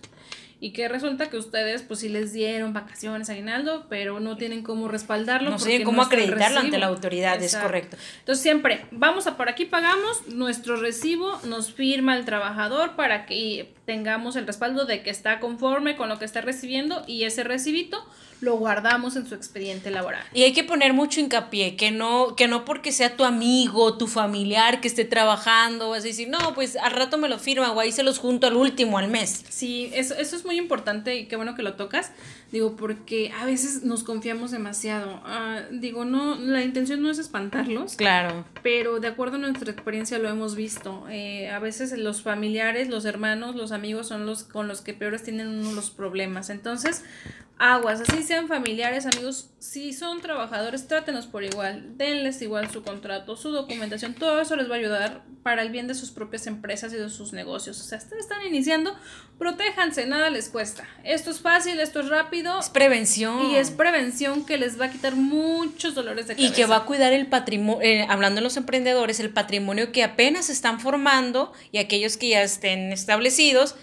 y 0.62 0.70
que 0.70 0.86
resulta 0.86 1.28
que 1.28 1.36
ustedes 1.36 1.82
pues 1.82 1.98
sí 1.98 2.08
les 2.08 2.32
dieron 2.32 2.72
vacaciones 2.72 3.28
a 3.28 3.32
aguinaldo, 3.32 3.86
pero 3.88 4.20
no 4.20 4.36
tienen 4.36 4.62
cómo 4.62 4.86
respaldarlo. 4.86 5.50
No 5.50 5.56
tienen 5.56 5.82
cómo 5.82 6.02
acreditarlo 6.02 6.60
ante 6.60 6.78
la 6.78 6.86
autoridad, 6.86 7.42
es 7.42 7.56
correcto. 7.56 7.96
Entonces 8.20 8.44
siempre, 8.44 8.86
vamos 8.92 9.26
a 9.26 9.36
por 9.36 9.48
aquí 9.48 9.64
pagamos, 9.64 10.28
nuestro 10.28 10.76
recibo 10.76 11.40
nos 11.48 11.72
firma 11.72 12.16
el 12.16 12.24
trabajador 12.24 12.94
para 12.94 13.26
que 13.26 13.74
tengamos 13.84 14.36
el 14.36 14.46
respaldo 14.46 14.84
de 14.84 15.02
que 15.02 15.10
está 15.10 15.40
conforme 15.40 15.96
con 15.96 16.08
lo 16.08 16.18
que 16.18 16.24
está 16.24 16.40
recibiendo 16.40 17.02
y 17.06 17.24
ese 17.24 17.42
recibito 17.42 18.04
lo 18.40 18.56
guardamos 18.56 19.16
en 19.16 19.26
su 19.26 19.34
expediente 19.34 19.90
laboral. 19.90 20.24
Y 20.34 20.42
hay 20.42 20.52
que 20.52 20.64
poner 20.64 20.92
mucho 20.92 21.20
hincapié, 21.20 21.76
que 21.76 21.90
no, 21.90 22.34
que 22.36 22.48
no 22.48 22.64
porque 22.64 22.90
sea 22.90 23.16
tu 23.16 23.24
amigo, 23.24 23.96
tu 23.96 24.08
familiar 24.08 24.80
que 24.80 24.88
esté 24.88 25.04
trabajando, 25.04 25.90
vas 25.90 26.00
a 26.00 26.08
decir, 26.08 26.28
no, 26.28 26.54
pues 26.54 26.76
al 26.76 26.92
rato 26.92 27.18
me 27.18 27.28
lo 27.28 27.38
firma 27.38 27.70
o 27.72 27.78
ahí 27.78 27.92
se 27.92 28.02
los 28.02 28.18
junto 28.18 28.48
al 28.48 28.56
último, 28.56 28.98
al 28.98 29.08
mes. 29.08 29.44
Sí, 29.48 29.90
eso, 29.94 30.14
eso 30.14 30.36
es 30.36 30.44
muy 30.44 30.58
importante 30.58 31.16
y 31.16 31.26
qué 31.26 31.36
bueno 31.36 31.54
que 31.54 31.62
lo 31.62 31.74
tocas, 31.74 32.10
digo, 32.52 32.76
porque 32.76 33.32
a 33.32 33.46
veces 33.46 33.82
nos 33.82 34.04
confiamos 34.04 34.50
demasiado. 34.50 35.20
Ah, 35.24 35.62
digo, 35.72 36.04
no, 36.04 36.36
la 36.36 36.62
intención 36.62 37.02
no 37.02 37.10
es 37.10 37.18
espantarlos. 37.18 37.96
Claro. 37.96 38.44
Pero 38.62 39.00
de 39.00 39.08
acuerdo 39.08 39.36
a 39.36 39.38
nuestra 39.38 39.72
experiencia 39.72 40.18
lo 40.18 40.28
hemos 40.28 40.54
visto. 40.54 41.06
Eh, 41.10 41.48
a 41.50 41.58
veces 41.58 41.96
los 41.98 42.22
familiares, 42.22 42.88
los 42.88 43.06
hermanos, 43.06 43.56
los 43.56 43.72
amigos 43.72 44.06
son 44.06 44.26
los 44.26 44.44
con 44.44 44.68
los 44.68 44.82
que 44.82 44.92
peores 44.92 45.22
tienen 45.22 45.48
uno 45.48 45.72
los 45.72 45.90
problemas. 45.90 46.50
Entonces, 46.50 47.02
aguas, 47.58 48.00
así 48.00 48.22
sean 48.22 48.48
familiares, 48.48 49.06
amigos, 49.06 49.50
si 49.58 49.92
son 49.92 50.20
trabajadores, 50.20 50.88
trátenos 50.88 51.26
por 51.26 51.44
igual, 51.44 51.96
denles 51.96 52.42
igual 52.42 52.70
su 52.70 52.82
contrato, 52.82 53.36
su 53.36 53.50
documentación, 53.50 54.14
todo 54.14 54.40
eso 54.40 54.56
les 54.56 54.68
va 54.68 54.74
a 54.74 54.78
ayudar 54.78 55.22
para 55.42 55.62
el 55.62 55.70
bien 55.70 55.86
de 55.86 55.94
sus 55.94 56.10
propias 56.10 56.46
empresas 56.46 56.92
y 56.92 56.96
de 56.96 57.08
sus 57.10 57.32
negocios. 57.32 57.80
O 57.80 57.84
sea, 57.84 57.98
ustedes 57.98 58.22
están 58.22 58.44
iniciando, 58.46 58.96
protéjanse, 59.38 60.06
nada 60.06 60.30
les 60.30 60.48
cuesta. 60.48 60.84
Esto 61.04 61.30
es 61.30 61.40
fácil, 61.40 61.80
esto 61.80 62.00
es 62.00 62.08
rápido. 62.08 62.58
Es 62.60 62.70
prevención. 62.70 63.50
Y 63.50 63.56
es 63.56 63.70
prevención 63.70 64.44
que 64.44 64.56
les 64.56 64.80
va 64.80 64.86
a 64.86 64.90
quitar 64.90 65.16
muchos 65.16 65.94
dolores 65.94 66.28
de 66.28 66.34
cabeza. 66.34 66.52
Y 66.52 66.54
que 66.54 66.66
va 66.66 66.76
a 66.76 66.84
cuidar 66.84 67.12
el 67.12 67.26
patrimonio, 67.26 67.82
eh, 67.82 68.06
hablando 68.08 68.36
de 68.36 68.42
los 68.42 68.56
emprendedores, 68.56 69.20
el 69.20 69.30
patrimonio 69.30 69.92
que 69.92 70.04
apenas 70.04 70.48
están 70.48 70.80
formando 70.80 71.52
y 71.72 71.78
aquellos 71.78 72.16
que 72.16 72.30
ya 72.30 72.42
estén 72.42 72.92
establecidos 72.92 73.74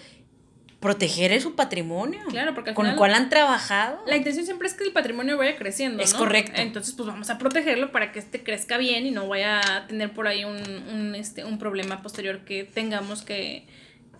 proteger 0.80 1.38
su 1.40 1.54
patrimonio. 1.54 2.20
Claro, 2.30 2.54
porque 2.54 2.72
con 2.72 2.86
el 2.86 2.96
cual 2.96 3.14
han 3.14 3.28
trabajado. 3.28 4.02
La 4.06 4.16
intención 4.16 4.46
siempre 4.46 4.66
es 4.66 4.74
que 4.74 4.84
el 4.84 4.92
patrimonio 4.92 5.36
vaya 5.36 5.56
creciendo. 5.56 6.02
Es 6.02 6.14
correcto. 6.14 6.52
Entonces, 6.56 6.94
pues 6.94 7.06
vamos 7.06 7.28
a 7.28 7.36
protegerlo 7.36 7.92
para 7.92 8.12
que 8.12 8.18
este 8.18 8.42
crezca 8.42 8.78
bien 8.78 9.06
y 9.06 9.10
no 9.10 9.28
vaya 9.28 9.60
a 9.60 9.86
tener 9.86 10.12
por 10.12 10.26
ahí 10.26 10.44
un, 10.44 11.14
este, 11.14 11.44
un 11.44 11.58
problema 11.58 12.02
posterior 12.02 12.40
que 12.46 12.64
tengamos 12.64 13.20
que, 13.20 13.66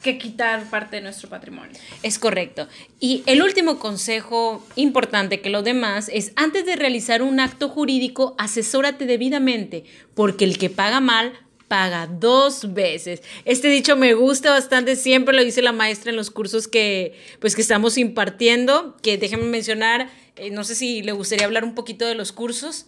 que 0.02 0.18
quitar 0.18 0.68
parte 0.68 0.96
de 0.96 1.02
nuestro 1.02 1.30
patrimonio. 1.30 1.72
Es 2.02 2.18
correcto. 2.18 2.68
Y 3.00 3.22
el 3.24 3.40
último 3.42 3.78
consejo 3.78 4.62
importante 4.76 5.40
que 5.40 5.48
lo 5.48 5.62
demás 5.62 6.10
es, 6.12 6.32
antes 6.36 6.66
de 6.66 6.76
realizar 6.76 7.22
un 7.22 7.40
acto 7.40 7.70
jurídico, 7.70 8.34
asesórate 8.36 9.06
debidamente, 9.06 9.84
porque 10.14 10.44
el 10.44 10.58
que 10.58 10.68
paga 10.68 11.00
mal 11.00 11.32
paga 11.70 12.08
dos 12.08 12.74
veces. 12.74 13.22
Este 13.44 13.68
dicho 13.68 13.94
me 13.94 14.14
gusta 14.14 14.50
bastante, 14.50 14.96
siempre 14.96 15.36
lo 15.36 15.44
dice 15.44 15.62
la 15.62 15.70
maestra 15.70 16.10
en 16.10 16.16
los 16.16 16.32
cursos 16.32 16.66
que, 16.66 17.14
pues, 17.38 17.54
que 17.54 17.62
estamos 17.62 17.96
impartiendo, 17.96 18.96
que 19.02 19.18
déjenme 19.18 19.44
mencionar, 19.44 20.10
eh, 20.34 20.50
no 20.50 20.64
sé 20.64 20.74
si 20.74 21.00
le 21.02 21.12
gustaría 21.12 21.46
hablar 21.46 21.62
un 21.62 21.76
poquito 21.76 22.06
de 22.06 22.16
los 22.16 22.32
cursos. 22.32 22.86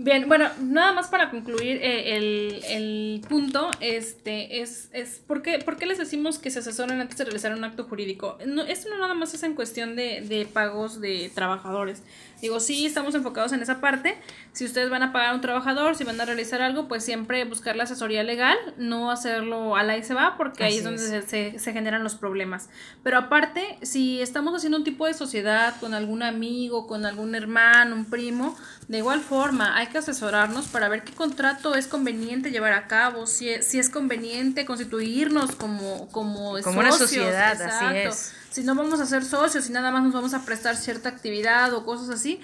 Bien, 0.00 0.28
bueno, 0.28 0.48
nada 0.60 0.92
más 0.92 1.08
para 1.08 1.28
concluir 1.28 1.80
eh, 1.82 2.14
el, 2.14 3.20
punto, 3.28 3.68
este, 3.80 4.60
es, 4.60 4.90
es 4.92 5.20
¿por 5.26 5.42
qué, 5.42 5.58
¿por, 5.58 5.76
qué, 5.76 5.86
les 5.86 5.98
decimos 5.98 6.38
que 6.38 6.52
se 6.52 6.60
asesoren 6.60 7.00
antes 7.00 7.18
de 7.18 7.24
realizar 7.24 7.52
un 7.52 7.64
acto 7.64 7.82
jurídico? 7.82 8.38
No, 8.46 8.62
esto 8.62 8.88
no 8.90 8.98
nada 8.98 9.14
más 9.14 9.34
es 9.34 9.42
en 9.42 9.54
cuestión 9.54 9.96
de, 9.96 10.20
de 10.20 10.46
pagos 10.46 11.00
de 11.00 11.32
trabajadores. 11.34 12.04
Digo, 12.40 12.60
sí, 12.60 12.86
estamos 12.86 13.16
enfocados 13.16 13.52
en 13.52 13.62
esa 13.62 13.80
parte. 13.80 14.16
Si 14.52 14.64
ustedes 14.64 14.90
van 14.90 15.02
a 15.02 15.12
pagar 15.12 15.30
a 15.30 15.34
un 15.34 15.40
trabajador, 15.40 15.96
si 15.96 16.04
van 16.04 16.20
a 16.20 16.24
realizar 16.24 16.62
algo, 16.62 16.86
pues 16.86 17.04
siempre 17.04 17.44
buscar 17.44 17.74
la 17.74 17.82
asesoría 17.82 18.22
legal, 18.22 18.56
no 18.76 19.10
hacerlo 19.10 19.74
a 19.74 19.82
la 19.82 19.96
y 19.96 20.04
se 20.04 20.14
va, 20.14 20.36
porque 20.36 20.62
ahí 20.62 20.78
es 20.78 20.84
donde 20.84 21.22
Se, 21.22 21.58
se, 21.58 21.72
generan 21.72 22.04
los 22.04 22.14
problemas. 22.14 22.70
Pero 23.02 23.18
aparte, 23.18 23.78
si 23.82 24.22
estamos 24.22 24.54
haciendo 24.54 24.78
un 24.78 24.84
tipo 24.84 25.06
de 25.06 25.14
sociedad 25.14 25.74
con 25.80 25.94
algún 25.94 26.22
amigo, 26.22 26.86
con 26.86 27.04
algún 27.04 27.34
hermano, 27.34 27.96
un 27.96 28.04
primo, 28.04 28.56
de 28.88 28.98
igual 28.98 29.20
forma, 29.20 29.76
hay 29.76 29.88
que 29.88 29.98
asesorarnos 29.98 30.66
para 30.66 30.88
ver 30.88 31.04
qué 31.04 31.12
contrato 31.12 31.74
es 31.74 31.86
conveniente 31.86 32.50
llevar 32.50 32.72
a 32.72 32.86
cabo, 32.86 33.26
si 33.26 33.50
es, 33.50 33.66
si 33.66 33.78
es 33.78 33.90
conveniente 33.90 34.64
constituirnos 34.64 35.54
como, 35.56 36.08
como, 36.08 36.58
como 36.62 36.80
una 36.80 36.92
sociedad, 36.92 37.60
así 37.60 37.96
es. 37.98 38.32
Si 38.50 38.62
no 38.62 38.74
vamos 38.74 38.98
a 39.00 39.06
ser 39.06 39.26
socios 39.26 39.68
y 39.68 39.72
nada 39.72 39.90
más 39.90 40.02
nos 40.02 40.14
vamos 40.14 40.32
a 40.32 40.42
prestar 40.46 40.74
cierta 40.74 41.10
actividad 41.10 41.74
o 41.74 41.84
cosas 41.84 42.08
así, 42.08 42.40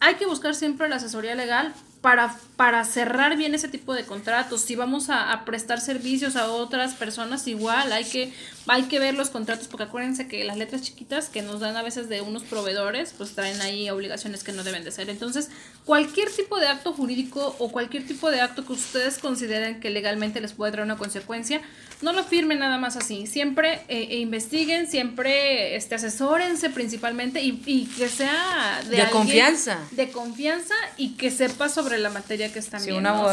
hay 0.00 0.16
que 0.16 0.26
buscar 0.26 0.54
siempre 0.54 0.86
la 0.90 0.96
asesoría 0.96 1.34
legal 1.34 1.72
para, 2.06 2.38
para 2.54 2.84
cerrar 2.84 3.36
bien 3.36 3.56
ese 3.56 3.66
tipo 3.66 3.92
de 3.92 4.04
contratos. 4.04 4.60
Si 4.60 4.76
vamos 4.76 5.10
a, 5.10 5.44
prestar 5.44 5.80
servicios 5.80 6.36
a 6.36 6.46
otras 6.52 6.94
personas, 6.94 7.48
igual 7.48 7.92
hay 7.92 8.04
que, 8.04 8.32
hay 8.68 8.84
que 8.84 9.00
ver 9.00 9.14
los 9.14 9.28
contratos, 9.28 9.66
porque 9.66 9.82
acuérdense 9.82 10.28
que 10.28 10.44
las 10.44 10.56
letras 10.56 10.82
chiquitas 10.82 11.28
que 11.28 11.42
nos 11.42 11.58
dan 11.58 11.76
a 11.76 11.82
veces 11.82 12.08
de 12.08 12.20
unos 12.20 12.44
proveedores, 12.44 13.12
pues 13.18 13.34
traen 13.34 13.60
ahí 13.60 13.90
obligaciones 13.90 14.44
que 14.44 14.52
no 14.52 14.62
deben 14.62 14.84
de 14.84 14.92
ser. 14.92 15.10
Entonces, 15.10 15.50
cualquier 15.84 16.30
tipo 16.30 16.60
de 16.60 16.68
acto 16.68 16.92
jurídico 16.92 17.56
o 17.58 17.72
cualquier 17.72 18.06
tipo 18.06 18.30
de 18.30 18.40
acto 18.40 18.64
que 18.64 18.74
ustedes 18.74 19.18
consideren 19.18 19.80
que 19.80 19.90
legalmente 19.90 20.40
les 20.40 20.52
puede 20.52 20.70
traer 20.70 20.84
una 20.84 20.98
consecuencia, 20.98 21.60
no 22.02 22.12
lo 22.12 22.22
firmen 22.22 22.60
nada 22.60 22.78
más 22.78 22.96
así. 22.96 23.26
Siempre 23.26 23.80
eh, 23.88 24.06
e 24.10 24.18
investiguen, 24.18 24.86
siempre 24.86 25.74
este, 25.74 25.96
asesórense 25.96 26.70
principalmente 26.70 27.42
y, 27.42 27.60
y 27.66 27.86
que 27.86 28.08
sea 28.08 28.80
de, 28.88 28.96
de 28.96 29.10
confianza. 29.10 29.78
De 29.90 30.10
confianza 30.10 30.74
y 30.98 31.14
que 31.14 31.32
sepa 31.32 31.68
sobre 31.68 31.95
la 31.98 32.10
materia 32.10 32.52
que 32.52 32.58
están 32.58 32.80
sí, 32.80 32.90
viendo. 32.90 33.28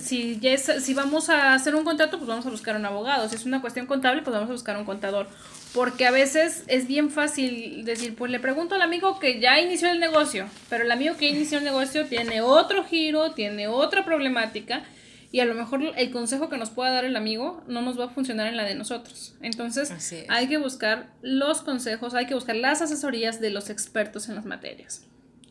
si, 0.00 0.40
si 0.80 0.94
vamos 0.94 1.28
a 1.28 1.54
hacer 1.54 1.74
un 1.74 1.84
contrato, 1.84 2.18
pues 2.18 2.28
vamos 2.28 2.46
a 2.46 2.50
buscar 2.50 2.76
un 2.76 2.84
abogado. 2.84 3.28
Si 3.28 3.36
es 3.36 3.44
una 3.44 3.60
cuestión 3.60 3.86
contable, 3.86 4.22
pues 4.22 4.34
vamos 4.34 4.50
a 4.50 4.52
buscar 4.52 4.76
un 4.76 4.84
contador. 4.84 5.28
porque 5.74 6.06
a 6.06 6.10
veces 6.10 6.64
es 6.68 6.86
bien 6.86 7.10
fácil 7.10 7.84
decir, 7.84 8.14
pues 8.14 8.30
le 8.30 8.40
pregunto 8.40 8.74
al 8.74 8.82
amigo 8.82 9.18
que 9.18 9.40
ya 9.40 9.60
inició 9.60 9.90
el 9.90 10.00
negocio, 10.00 10.48
pero 10.70 10.84
el 10.84 10.90
amigo 10.90 11.16
que 11.16 11.28
inició 11.28 11.58
el 11.58 11.64
negocio 11.64 12.06
tiene 12.06 12.40
otro 12.40 12.84
giro, 12.84 13.32
tiene 13.32 13.68
otra 13.68 14.04
problemática 14.04 14.84
y 15.32 15.40
a 15.40 15.44
lo 15.44 15.54
mejor 15.54 15.82
el 15.96 16.10
consejo 16.10 16.48
que 16.48 16.56
nos 16.56 16.70
pueda 16.70 16.92
dar 16.92 17.04
el 17.04 17.16
amigo 17.16 17.62
no 17.66 17.82
nos 17.82 17.98
va 18.00 18.06
a 18.06 18.08
funcionar 18.08 18.46
en 18.46 18.56
la 18.56 18.64
de 18.64 18.74
nosotros. 18.74 19.34
Entonces 19.42 19.92
hay 20.28 20.48
que 20.48 20.56
buscar 20.56 21.10
los 21.20 21.60
consejos, 21.60 22.14
hay 22.14 22.26
que 22.26 22.34
buscar 22.34 22.56
las 22.56 22.80
asesorías 22.80 23.40
de 23.40 23.50
los 23.50 23.68
expertos 23.68 24.28
en 24.28 24.36
las 24.36 24.46
materias. 24.46 25.02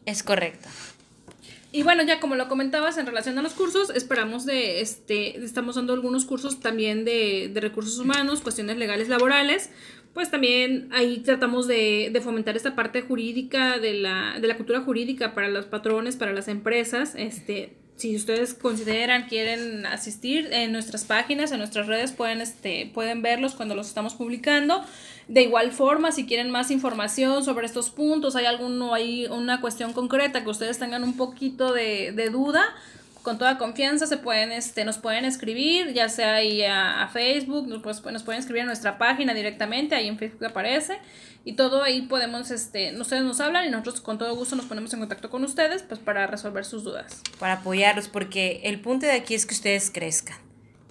Es 0.05 0.23
correcto. 0.23 0.69
Y 1.75 1.83
bueno, 1.83 2.03
ya 2.03 2.21
como 2.21 2.35
lo 2.35 2.47
comentabas 2.47 2.97
en 2.97 3.05
relación 3.05 3.37
a 3.37 3.41
los 3.41 3.51
cursos, 3.51 3.89
esperamos 3.89 4.45
de, 4.45 4.79
este, 4.79 5.43
estamos 5.43 5.75
dando 5.75 5.91
algunos 5.91 6.23
cursos 6.23 6.61
también 6.61 7.03
de, 7.03 7.51
de 7.53 7.59
recursos 7.59 7.99
humanos, 7.99 8.39
cuestiones 8.39 8.77
legales 8.77 9.09
laborales, 9.09 9.71
pues 10.13 10.31
también 10.31 10.87
ahí 10.93 11.19
tratamos 11.19 11.67
de, 11.67 12.11
de, 12.13 12.21
fomentar 12.21 12.55
esta 12.55 12.77
parte 12.77 13.01
jurídica 13.01 13.77
de 13.77 13.93
la, 13.93 14.39
de 14.39 14.47
la 14.47 14.55
cultura 14.55 14.79
jurídica 14.79 15.35
para 15.35 15.49
los 15.49 15.65
patrones, 15.65 16.15
para 16.15 16.31
las 16.31 16.47
empresas, 16.47 17.13
este, 17.17 17.75
si 17.95 18.15
ustedes 18.15 18.53
consideran, 18.53 19.27
quieren 19.27 19.85
asistir 19.85 20.49
en 20.51 20.73
nuestras 20.73 21.05
páginas, 21.05 21.51
en 21.51 21.59
nuestras 21.59 21.87
redes, 21.87 22.11
pueden, 22.11 22.41
este, 22.41 22.91
pueden 22.93 23.21
verlos 23.21 23.55
cuando 23.55 23.73
los 23.73 23.87
estamos 23.87 24.15
publicando. 24.15 24.83
De 25.29 25.43
igual 25.43 25.71
forma, 25.71 26.11
si 26.11 26.25
quieren 26.25 26.51
más 26.51 26.71
información 26.71 27.43
sobre 27.45 27.65
estos 27.65 27.89
puntos, 27.89 28.35
hay 28.35 28.45
alguno, 28.45 28.93
hay 28.93 29.27
una 29.27 29.61
cuestión 29.61 29.93
concreta 29.93 30.43
que 30.43 30.49
ustedes 30.49 30.77
tengan 30.77 31.03
un 31.03 31.15
poquito 31.15 31.73
de, 31.73 32.11
de 32.11 32.29
duda, 32.29 32.65
con 33.25 33.39
toda 33.39 33.57
confianza 33.57 34.05
se 34.05 34.17
pueden, 34.17 34.51
este, 34.51 34.85
nos 34.85 34.99
pueden 34.99 35.25
escribir, 35.25 35.93
ya 35.93 36.09
sea 36.09 36.35
ahí 36.35 36.61
a, 36.63 37.09
Facebook, 37.11 37.67
nos, 37.67 37.83
nos 37.83 38.23
pueden 38.23 38.39
escribir 38.39 38.61
a 38.61 38.65
nuestra 38.65 38.99
página 38.99 39.33
directamente, 39.33 39.95
ahí 39.95 40.07
en 40.07 40.19
Facebook 40.19 40.45
aparece, 40.45 40.99
y 41.43 41.53
todo 41.53 41.81
ahí 41.81 42.03
podemos, 42.03 42.51
este, 42.51 42.95
ustedes 42.95 43.23
nos 43.23 43.41
hablan 43.41 43.65
y 43.65 43.71
nosotros 43.71 43.99
con 43.99 44.19
todo 44.19 44.35
gusto 44.35 44.55
nos 44.55 44.67
ponemos 44.67 44.93
en 44.93 44.99
contacto 44.99 45.31
con 45.31 45.43
ustedes, 45.43 45.81
pues 45.81 45.99
para 45.99 46.27
resolver 46.27 46.65
sus 46.65 46.83
dudas. 46.83 47.19
Para 47.39 47.53
apoyarlos, 47.53 48.09
porque 48.09 48.61
el 48.63 48.79
punto 48.79 49.07
de 49.07 49.13
aquí 49.13 49.33
es 49.33 49.47
que 49.47 49.55
ustedes 49.55 49.89
crezcan 49.89 50.37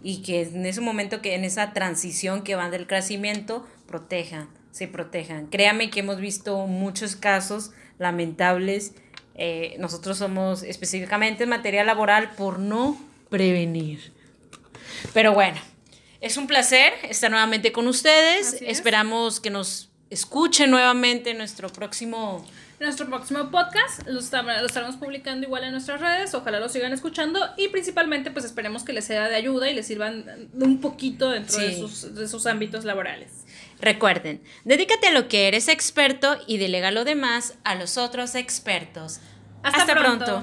y 0.02 0.22
que 0.22 0.42
en 0.42 0.66
ese 0.66 0.80
momento 0.80 1.22
que 1.22 1.36
en 1.36 1.44
esa 1.44 1.72
transición 1.72 2.42
que 2.42 2.56
van 2.56 2.72
del 2.72 2.88
crecimiento, 2.88 3.64
protejan, 3.86 4.48
se 4.72 4.88
protejan. 4.88 5.46
Créame 5.46 5.88
que 5.88 6.00
hemos 6.00 6.18
visto 6.18 6.66
muchos 6.66 7.14
casos 7.14 7.70
lamentables 8.00 8.92
eh, 9.34 9.76
nosotros 9.78 10.18
somos 10.18 10.62
específicamente 10.62 11.44
en 11.44 11.50
materia 11.50 11.84
laboral 11.84 12.30
por 12.32 12.58
no 12.58 12.98
prevenir. 13.30 14.12
Pero 15.12 15.32
bueno, 15.32 15.60
es 16.20 16.36
un 16.36 16.46
placer 16.46 16.92
estar 17.02 17.30
nuevamente 17.30 17.72
con 17.72 17.86
ustedes. 17.88 18.62
Esperamos 18.62 19.40
que 19.40 19.50
nos 19.50 19.90
escuchen 20.10 20.70
nuevamente 20.70 21.30
en 21.30 21.38
nuestro 21.38 21.68
próximo 21.68 22.44
nuestro 22.80 23.06
próximo 23.06 23.50
podcast. 23.50 24.06
Lo, 24.06 24.20
estaremos 24.20 24.96
publicando 24.96 25.46
igual 25.46 25.64
en 25.64 25.72
nuestras 25.72 26.00
redes. 26.00 26.34
Ojalá 26.34 26.60
lo 26.60 26.68
sigan 26.68 26.92
escuchando. 26.92 27.40
Y 27.56 27.68
principalmente, 27.68 28.30
pues 28.30 28.44
esperemos 28.44 28.84
que 28.84 28.92
les 28.92 29.04
sea 29.04 29.28
de 29.28 29.36
ayuda 29.36 29.70
y 29.70 29.74
les 29.74 29.86
sirvan 29.86 30.48
un 30.54 30.80
poquito 30.80 31.30
dentro 31.30 31.58
de, 31.58 31.76
sus, 31.76 32.14
de, 32.14 32.28
sus, 32.28 32.46
ámbitos 32.46 32.84
laborales. 32.84 33.43
Recuerden, 33.80 34.42
dedícate 34.64 35.08
a 35.08 35.12
lo 35.12 35.28
que 35.28 35.48
eres 35.48 35.68
experto 35.68 36.36
y 36.46 36.58
delega 36.58 36.90
lo 36.90 37.04
demás 37.04 37.54
a 37.64 37.74
los 37.74 37.98
otros 37.98 38.34
expertos. 38.34 39.20
Hasta, 39.62 39.94
pronto. 39.94 40.40